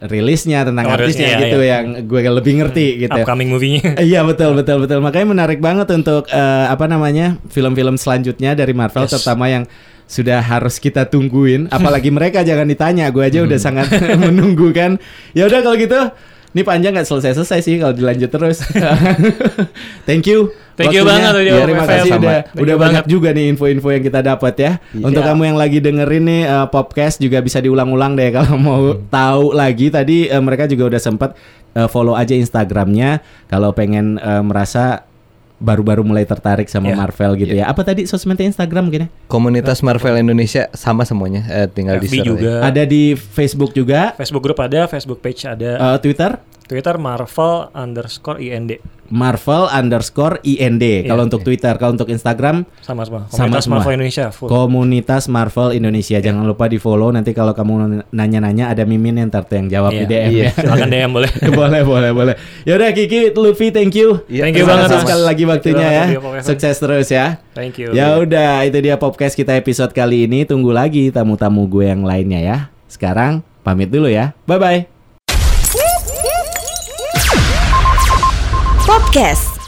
rilisnya, 0.01 0.65
tentang 0.65 0.83
Oh, 0.83 0.93
artisnya 0.93 1.29
rilisnya, 1.29 1.41
gitu 1.45 1.57
iya. 1.61 1.69
yang 1.77 1.85
gue 2.03 2.19
lebih 2.33 2.53
ngerti 2.57 2.85
gitu. 2.99 3.13
Upcoming 3.15 3.49
movie-nya. 3.49 3.95
Iya 4.09 4.21
betul 4.21 4.53
betul 4.53 4.81
betul 4.81 4.97
makanya 4.97 5.27
menarik 5.29 5.59
banget 5.59 5.87
untuk 5.91 6.25
eh, 6.27 6.65
apa 6.65 6.85
namanya 6.85 7.37
film-film 7.47 7.95
selanjutnya 7.95 8.53
dari 8.53 8.73
Marvel 8.73 9.05
Yes. 9.05 9.13
terutama 9.13 9.45
yang 9.45 9.69
sudah 10.05 10.41
harus 10.41 10.75
kita 10.75 11.05
tungguin 11.05 11.69
apalagi 11.75 12.09
mereka 12.09 12.41
jangan 12.41 12.65
ditanya 12.65 13.07
gue 13.07 13.21
aja 13.21 13.39
udah 13.41 13.55
Hmm. 13.55 13.67
sangat 13.79 13.87
menunggu 14.25 14.73
kan 14.73 14.97
ya 15.31 15.45
udah 15.45 15.61
kalau 15.61 15.77
gitu 15.77 16.01
ini 16.51 16.61
panjang 16.61 16.91
nggak 16.91 17.05
selesai 17.05 17.31
selesai 17.33 17.59
sih 17.61 17.75
kalau 17.77 17.91
dilanjut 17.91 18.27
terus 18.27 18.59
thank 20.07 20.25
you 20.25 20.51
Thank 20.71 20.95
you 20.95 21.03
waktunya. 21.03 21.13
banget, 21.13 21.31
Radio 21.35 21.51
Ya, 21.51 21.63
terima 21.63 21.85
kasih 21.85 22.09
Sama. 22.09 22.17
udah 22.17 22.37
Thank 22.41 22.57
udah 22.57 22.73
you 22.73 22.81
banyak 22.81 23.03
banget. 23.03 23.13
juga 23.13 23.29
nih 23.31 23.45
info-info 23.49 23.87
yang 23.91 24.03
kita 24.03 24.19
dapat 24.19 24.53
ya 24.55 24.71
Iya. 24.89 25.03
untuk 25.03 25.21
kamu 25.21 25.41
yang 25.45 25.57
lagi 25.59 25.77
dengerin 25.77 26.23
nih 26.25 26.41
eh, 26.43 26.67
podcast 26.69 27.15
juga 27.17 27.37
bisa 27.39 27.59
diulang-ulang 27.59 28.15
deh 28.15 28.29
kalau 28.39 28.55
mau 28.55 28.81
tahu 29.03 29.51
lagi 29.53 29.87
tadi 29.87 30.25
eh, 30.25 30.39
mereka 30.39 30.65
juga 30.65 30.89
udah 30.89 31.01
sempat 31.01 31.35
eh, 31.71 31.85
follow 31.85 32.15
aja 32.15 32.33
Instagramnya 32.33 33.19
kalau 33.45 33.71
pengen 33.71 34.15
eh, 34.17 34.41
merasa 34.41 35.05
baru-baru 35.61 36.01
mulai 36.01 36.25
tertarik 36.25 36.65
sama 36.65 36.89
Iya. 36.89 36.97
Marvel 36.97 37.31
gitu 37.37 37.53
ya. 37.53 37.69
Apa 37.69 37.85
tadi 37.85 38.09
sosmednya 38.09 38.49
Instagram 38.49 38.89
mungkin 38.89 39.01
ya? 39.05 39.09
Komunitas 39.29 39.85
Marvel 39.85 40.17
Indonesia 40.17 40.67
sama 40.73 41.05
semuanya, 41.05 41.45
eh, 41.47 41.67
tinggal 41.69 42.01
di 42.01 42.09
FB 42.09 42.15
juga. 42.25 42.65
Ada 42.65 42.83
di 42.83 43.13
Facebook 43.13 43.71
juga, 43.71 44.17
Facebook 44.17 44.41
group 44.41 44.57
ada, 44.57 44.89
Facebook 44.89 45.21
page 45.21 45.45
ada, 45.45 45.77
eh, 45.77 45.97
Twitter 46.01 46.41
Twitter 46.71 46.95
Marvel 46.95 47.67
underscore 47.75 48.39
IND 48.39 48.79
Marvel 49.11 49.67
underscore 49.67 50.39
IND. 50.47 50.79
Iya, 50.79 51.11
kalau 51.11 51.27
untuk 51.27 51.43
iya. 51.43 51.47
Twitter, 51.51 51.73
kalau 51.75 51.91
untuk 51.99 52.07
Instagram 52.07 52.63
sama 52.79 53.03
semua. 53.03 53.27
Sama 53.27 53.51
Komunitas 53.51 53.63
semua. 53.67 53.75
Marvel 53.83 53.93
Indonesia 53.99 54.25
full. 54.31 54.47
Komunitas 54.47 55.23
Marvel 55.27 55.69
Indonesia. 55.75 56.17
Jangan 56.23 56.47
lupa 56.47 56.71
di 56.71 56.79
follow. 56.79 57.11
Nanti 57.11 57.35
kalau 57.35 57.51
kamu 57.51 58.07
nanya-nanya 58.07 58.71
ada 58.71 58.87
Mimin 58.87 59.19
yang 59.19 59.27
ntar 59.27 59.43
tuh 59.43 59.59
yang 59.59 59.67
jawab 59.67 59.91
di 59.91 60.07
Iya. 60.07 60.09
DM 60.09 60.31
Iya. 60.31 60.43
ya. 60.47 60.51
Silakan 60.55 60.87
DM 60.89 61.11
boleh. 61.11 61.31
boleh 61.59 61.81
boleh 61.83 62.11
boleh. 62.15 62.35
Ya 62.63 62.79
udah 62.79 62.89
Kiki, 62.95 63.35
Luffy, 63.35 63.75
thank 63.75 63.99
you. 63.99 64.23
Iya, 64.31 64.47
Thank 64.47 64.55
you 64.55 64.63
Terima 64.63 64.87
banget, 64.87 65.03
sekali 65.03 65.23
lagi 65.27 65.43
waktunya 65.43 65.87
ya. 65.91 66.05
Sukses 66.39 66.75
terus 66.79 67.07
ya. 67.11 67.43
Thank 67.51 67.83
you. 67.83 67.91
Ya 67.91 68.15
udah, 68.15 68.63
itu 68.63 68.79
dia 68.79 68.95
podcast 68.95 69.35
kita 69.35 69.59
episode 69.59 69.91
kali 69.91 70.23
ini. 70.23 70.47
Tunggu 70.47 70.71
lagi 70.71 71.11
tamu-tamu 71.11 71.67
gue 71.67 71.91
yang 71.91 72.07
lainnya 72.07 72.39
ya. 72.39 72.57
Sekarang 72.87 73.43
pamit 73.59 73.91
dulu 73.91 74.07
ya. 74.07 74.31
Bye 74.47 74.55
bye. 74.55 74.90
Podcast 79.11 79.60